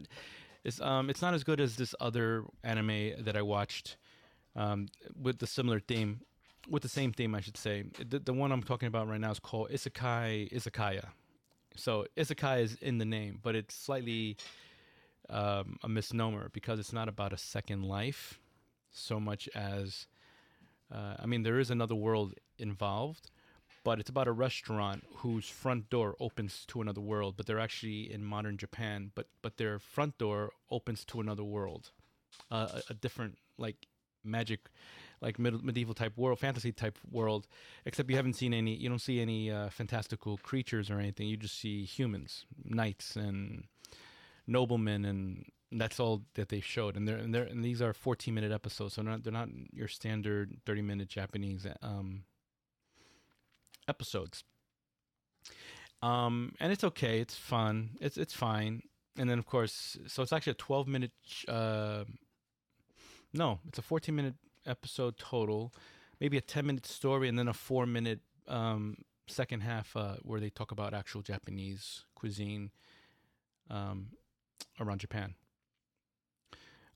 it's 0.65 0.81
um 0.81 1.09
it's 1.11 1.23
not 1.23 1.35
as 1.35 1.45
good 1.45 1.61
as 1.61 1.77
this 1.77 1.95
other 2.01 2.45
anime 2.65 3.25
that 3.25 3.37
I 3.37 3.43
watched 3.43 3.97
um, 4.57 4.87
with 5.21 5.39
the 5.39 5.47
similar 5.47 5.81
theme 5.81 6.21
with 6.69 6.83
the 6.83 6.89
same 6.89 7.13
theme, 7.13 7.35
I 7.35 7.41
should 7.41 7.57
say. 7.57 7.85
The, 8.09 8.19
the 8.19 8.33
one 8.33 8.53
I'm 8.53 8.63
talking 8.63 8.89
about 8.89 9.09
right 9.09 9.21
now 9.21 9.31
is 9.31 9.39
called 9.39 9.71
Isekai 9.71 10.53
Izakaya. 10.53 11.07
So 11.77 12.07
Isekai 12.17 12.63
is 12.63 12.75
in 12.81 12.99
the 12.99 13.05
name, 13.05 13.41
but 13.43 13.55
it's 13.55 13.75
slightly 13.75 14.37
um, 15.29 15.77
a 15.83 15.89
misnomer 15.89 16.49
because 16.53 16.79
it's 16.79 16.93
not 16.93 17.09
about 17.09 17.33
a 17.33 17.39
second 17.39 17.83
life 17.83 18.39
so 18.91 19.19
much 19.19 19.49
as, 19.55 20.07
uh, 20.93 21.17
I 21.19 21.27
mean, 21.27 21.43
there 21.43 21.59
is 21.59 21.71
another 21.71 21.95
world 21.95 22.35
involved, 22.59 23.31
but 23.83 23.99
it's 24.01 24.09
about 24.09 24.29
a 24.29 24.33
restaurant 24.33 25.05
whose 25.17 25.49
front 25.49 25.91
door 25.91 26.15
opens 26.21 26.65
to 26.69 26.81
another 26.81 27.01
world, 27.01 27.35
but 27.37 27.47
they're 27.47 27.59
actually 27.59 28.11
in 28.13 28.25
modern 28.25 28.57
Japan, 28.57 29.11
but 29.15 29.27
but 29.43 29.57
their 29.57 29.79
front 29.79 30.17
door 30.17 30.53
opens 30.71 31.05
to 31.07 31.21
another 31.21 31.45
world, 31.45 31.91
uh, 32.51 32.69
a, 32.75 32.93
a 32.93 32.95
different 32.95 33.37
like 33.59 33.87
magic, 34.23 34.61
like 35.25 35.39
mid- 35.39 35.65
medieval 35.65 35.95
type 35.95 36.17
world, 36.17 36.39
fantasy 36.39 36.71
type 36.71 36.99
world. 37.11 37.49
Except 37.85 38.09
you 38.11 38.17
haven't 38.17 38.35
seen 38.35 38.53
any, 38.53 38.77
you 38.77 38.89
don't 38.89 39.01
see 39.01 39.21
any 39.21 39.51
uh, 39.51 39.71
fantastical 39.71 40.37
creatures 40.39 40.91
or 40.91 40.99
anything. 40.99 41.27
You 41.27 41.37
just 41.37 41.59
see 41.59 41.85
humans, 41.85 42.45
knights 42.63 43.17
and 43.17 43.65
noblemen, 44.47 45.05
and 45.05 45.47
that's 45.73 45.99
all 45.99 46.23
that 46.35 46.51
they 46.51 46.61
showed. 46.61 46.97
And 46.97 47.09
they're 47.09 47.17
and 47.17 47.35
they're 47.35 47.45
and 47.45 47.65
these 47.65 47.81
are 47.81 47.93
14 47.93 48.35
minute 48.35 48.53
episodes, 48.53 48.95
so 48.95 49.03
they're 49.03 49.11
not 49.11 49.25
they're 49.25 49.33
not 49.33 49.49
your 49.73 49.89
standard 49.89 50.59
30 50.67 50.83
minute 50.83 51.09
Japanese 51.09 51.67
um 51.83 52.25
episodes. 53.89 54.45
Um, 56.03 56.55
and 56.61 56.71
it's 56.71 56.85
okay. 56.85 57.21
It's 57.21 57.35
fun. 57.35 57.91
It's 58.01 58.19
it's 58.19 58.35
fine. 58.35 58.83
And 59.17 59.31
then 59.31 59.39
of 59.39 59.47
course, 59.47 59.97
so 60.07 60.23
it's 60.23 60.33
actually 60.33 60.53
a 60.53 60.57
12 60.57 60.87
minute. 60.87 61.13
Uh, 61.49 62.05
no, 63.33 63.59
it's 63.67 63.79
a 63.79 63.83
14 63.83 64.15
minute 64.15 64.35
episode 64.67 65.19
total. 65.19 65.73
Maybe 66.21 66.37
a 66.37 66.41
10 66.41 66.67
minute 66.67 66.87
story, 66.87 67.29
and 67.29 67.39
then 67.39 67.49
a 67.49 67.53
four 67.53 67.87
minute 67.87 68.21
um, 68.49 68.97
second 69.27 69.61
half 69.61 69.97
uh, 69.97 70.17
where 70.23 70.41
they 70.41 70.51
talk 70.51 70.71
about 70.71 70.95
actual 70.95 71.23
Japanese 71.23 72.05
cuisine 72.15 72.71
um, 73.71 74.09
around 74.81 74.99
Japan. 74.99 75.35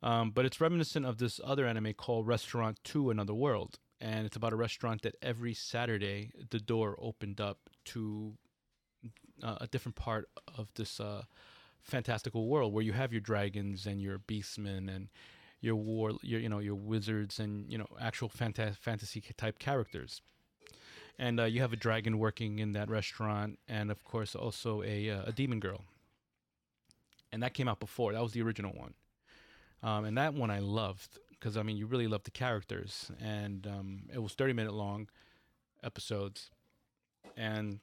Um, 0.03 0.31
but 0.31 0.45
it's 0.45 0.61
reminiscent 0.61 1.05
of 1.05 1.19
this 1.19 1.41
other 1.43 1.67
anime 1.67 1.93
called 1.95 2.27
Restaurant 2.27 2.79
to 2.85 3.11
Another 3.11 3.35
World 3.35 3.79
and 4.01 4.27
it's 4.27 4.37
about 4.37 4.53
a 4.53 4.57
restaurant 4.57 5.03
that 5.03 5.17
every 5.23 5.55
Saturday 5.55 6.31
the 6.51 6.61
door 6.61 6.97
opened 7.01 7.41
up 7.41 7.59
to 7.87 8.35
uh, 9.43 9.57
a 9.61 9.67
different 9.67 9.97
part 9.97 10.29
of 10.57 10.73
this 10.75 11.01
uh, 11.01 11.23
fantastical 11.81 12.47
world 12.47 12.73
where 12.73 12.85
you 12.85 12.93
have 12.93 13.13
your 13.13 13.21
dragons 13.21 13.87
and 13.87 14.01
your 14.01 14.19
beastmen 14.19 14.95
and 14.95 15.09
your 15.61 15.77
war, 15.77 16.12
your 16.23 16.40
you 16.40 16.49
know 16.49 16.59
your 16.59 16.75
wizards 16.75 17.38
and 17.38 17.71
you 17.71 17.79
know 17.79 17.87
actual 18.01 18.29
fanta- 18.29 18.77
fantasy 18.77 19.23
type 19.37 19.59
characters. 19.59 20.21
And 21.21 21.40
uh, 21.40 21.44
you 21.44 21.61
have 21.62 21.73
a 21.73 21.77
dragon 21.77 22.18
working 22.18 22.61
in 22.61 22.73
that 22.73 22.88
restaurant, 22.88 23.59
and 23.68 23.90
of 23.90 24.05
course 24.05 24.35
also 24.37 24.83
a 24.83 25.11
uh, 25.11 25.23
a 25.27 25.33
demon 25.33 25.61
girl. 25.61 25.85
And 27.33 27.42
that 27.42 27.55
came 27.55 27.68
out 27.68 27.81
before. 27.81 28.12
That 28.12 28.23
was 28.23 28.33
the 28.33 28.42
original 28.42 28.73
one. 28.73 28.94
Um, 29.83 30.05
and 30.05 30.16
that 30.16 30.35
one 30.35 30.51
I 30.51 30.61
loved 30.61 31.18
because 31.31 31.57
I 31.57 31.62
mean 31.62 31.77
you 31.77 31.87
really 31.87 32.09
love 32.09 32.23
the 32.25 32.31
characters, 32.31 33.11
and 33.21 33.66
um, 33.66 34.03
it 34.12 34.23
was 34.23 34.35
thirty 34.35 34.53
minute 34.53 34.75
long 34.75 35.09
episodes, 35.83 36.51
and 37.37 37.81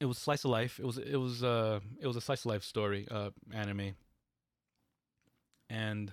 it 0.00 0.06
was 0.06 0.18
slice 0.18 0.44
of 0.44 0.50
life. 0.50 0.80
It 0.80 0.86
was 0.86 0.98
it 0.98 1.16
was 1.16 1.44
uh 1.44 1.80
it 2.00 2.06
was 2.06 2.16
a 2.16 2.20
slice 2.20 2.44
of 2.44 2.46
life 2.46 2.64
story 2.64 3.06
uh 3.10 3.30
anime, 3.52 3.94
and 5.68 6.12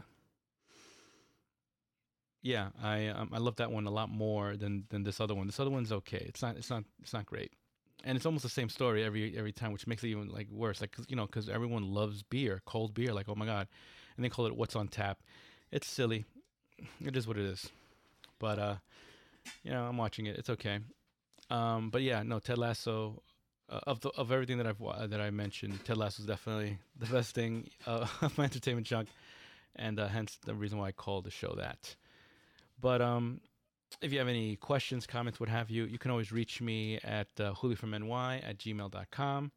yeah, 2.42 2.70
I 2.82 3.08
um, 3.08 3.30
I 3.34 3.38
love 3.38 3.58
that 3.58 3.72
one 3.72 3.86
a 3.88 3.92
lot 3.92 4.10
more 4.10 4.56
than 4.56 4.86
than 4.90 5.04
this 5.04 5.20
other 5.20 5.36
one. 5.36 5.48
This 5.48 5.60
other 5.60 5.72
one's 5.72 5.92
okay. 5.92 6.24
It's 6.28 6.42
not 6.42 6.58
it's 6.58 6.70
not 6.70 6.84
it's 7.02 7.14
not 7.14 7.26
great, 7.26 7.52
and 8.04 8.16
it's 8.16 8.26
almost 8.26 8.44
the 8.44 8.50
same 8.50 8.70
story 8.70 9.04
every 9.04 9.38
every 9.38 9.52
time, 9.52 9.72
which 9.72 9.88
makes 9.88 10.04
it 10.04 10.08
even 10.08 10.30
like 10.30 10.50
worse. 10.50 10.82
Like 10.82 10.92
cause, 10.92 11.06
you 11.10 11.16
know, 11.16 11.26
because 11.26 11.50
everyone 11.50 11.94
loves 11.94 12.24
beer, 12.24 12.62
cold 12.66 12.94
beer. 12.94 13.14
Like 13.14 13.28
oh 13.30 13.36
my 13.36 13.46
god, 13.46 13.68
and 14.16 14.24
they 14.24 14.30
call 14.30 14.46
it 14.46 14.56
what's 14.56 14.76
on 14.76 14.88
tap 14.88 15.20
it's 15.72 15.88
silly. 15.88 16.26
It 17.04 17.16
is 17.16 17.28
what 17.28 17.38
it 17.38 17.46
is. 17.46 17.70
But 18.40 18.60
uh, 18.60 18.76
you 19.64 19.72
know, 19.72 19.84
I'm 19.86 19.98
watching 19.98 20.26
it. 20.26 20.38
It's 20.38 20.50
okay. 20.50 20.80
Um, 21.50 21.90
but 21.90 22.02
yeah, 22.02 22.24
no, 22.24 22.40
Ted 22.40 22.58
Lasso. 22.58 23.22
Uh, 23.70 23.82
of 23.86 24.00
the 24.00 24.10
of 24.12 24.32
everything 24.32 24.60
that 24.60 24.68
I've 24.68 25.10
that 25.10 25.20
I 25.20 25.30
mentioned, 25.30 25.84
Ted 25.84 25.98
Lasso 25.98 26.22
is 26.22 26.28
definitely 26.28 26.78
the 26.98 27.06
best 27.08 27.36
thing 27.36 27.70
uh, 27.86 28.08
of 28.22 28.38
my 28.38 28.46
entertainment 28.46 28.88
chunk, 28.88 29.10
and 29.76 30.00
uh, 30.00 30.08
hence 30.08 30.38
the 30.46 30.56
reason 30.56 30.78
why 30.78 30.88
I 30.88 30.92
called 30.94 31.26
the 31.26 31.32
show 31.32 31.54
that. 31.58 31.98
But 32.80 33.02
um, 33.02 33.42
if 34.02 34.12
you 34.12 34.20
have 34.20 34.28
any 34.28 34.56
questions, 34.56 35.08
comments, 35.08 35.40
what 35.40 35.50
have 35.50 35.70
you, 35.70 35.86
you 35.86 35.98
can 35.98 36.12
always 36.12 36.32
reach 36.32 36.62
me 36.62 37.00
at 37.04 37.28
uh, 37.40 37.54
juliofromny 37.54 38.48
at 38.48 38.58
gmail.com. 38.58 39.52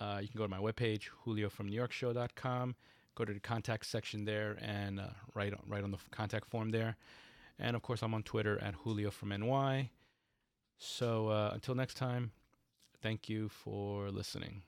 Uh, 0.00 0.18
you 0.20 0.28
can 0.28 0.38
go 0.38 0.44
to 0.44 0.50
my 0.50 0.58
webpage, 0.58 1.08
juliofromnewyorkshow.com 1.26 2.74
go 3.14 3.24
to 3.24 3.32
the 3.32 3.40
contact 3.40 3.86
section 3.86 4.24
there 4.24 4.56
and 4.60 4.98
uh, 5.00 5.08
write, 5.34 5.54
write 5.66 5.84
on 5.84 5.90
the 5.90 5.98
contact 6.10 6.48
form 6.48 6.70
there. 6.70 6.96
And 7.58 7.76
of 7.76 7.82
course, 7.82 8.02
I'm 8.02 8.14
on 8.14 8.22
Twitter 8.22 8.58
at 8.62 8.74
Julio 8.74 9.10
from 9.10 9.28
NY. 9.28 9.90
So 10.78 11.28
uh, 11.28 11.50
until 11.54 11.74
next 11.74 11.94
time, 11.94 12.32
thank 13.02 13.28
you 13.28 13.48
for 13.48 14.10
listening. 14.10 14.62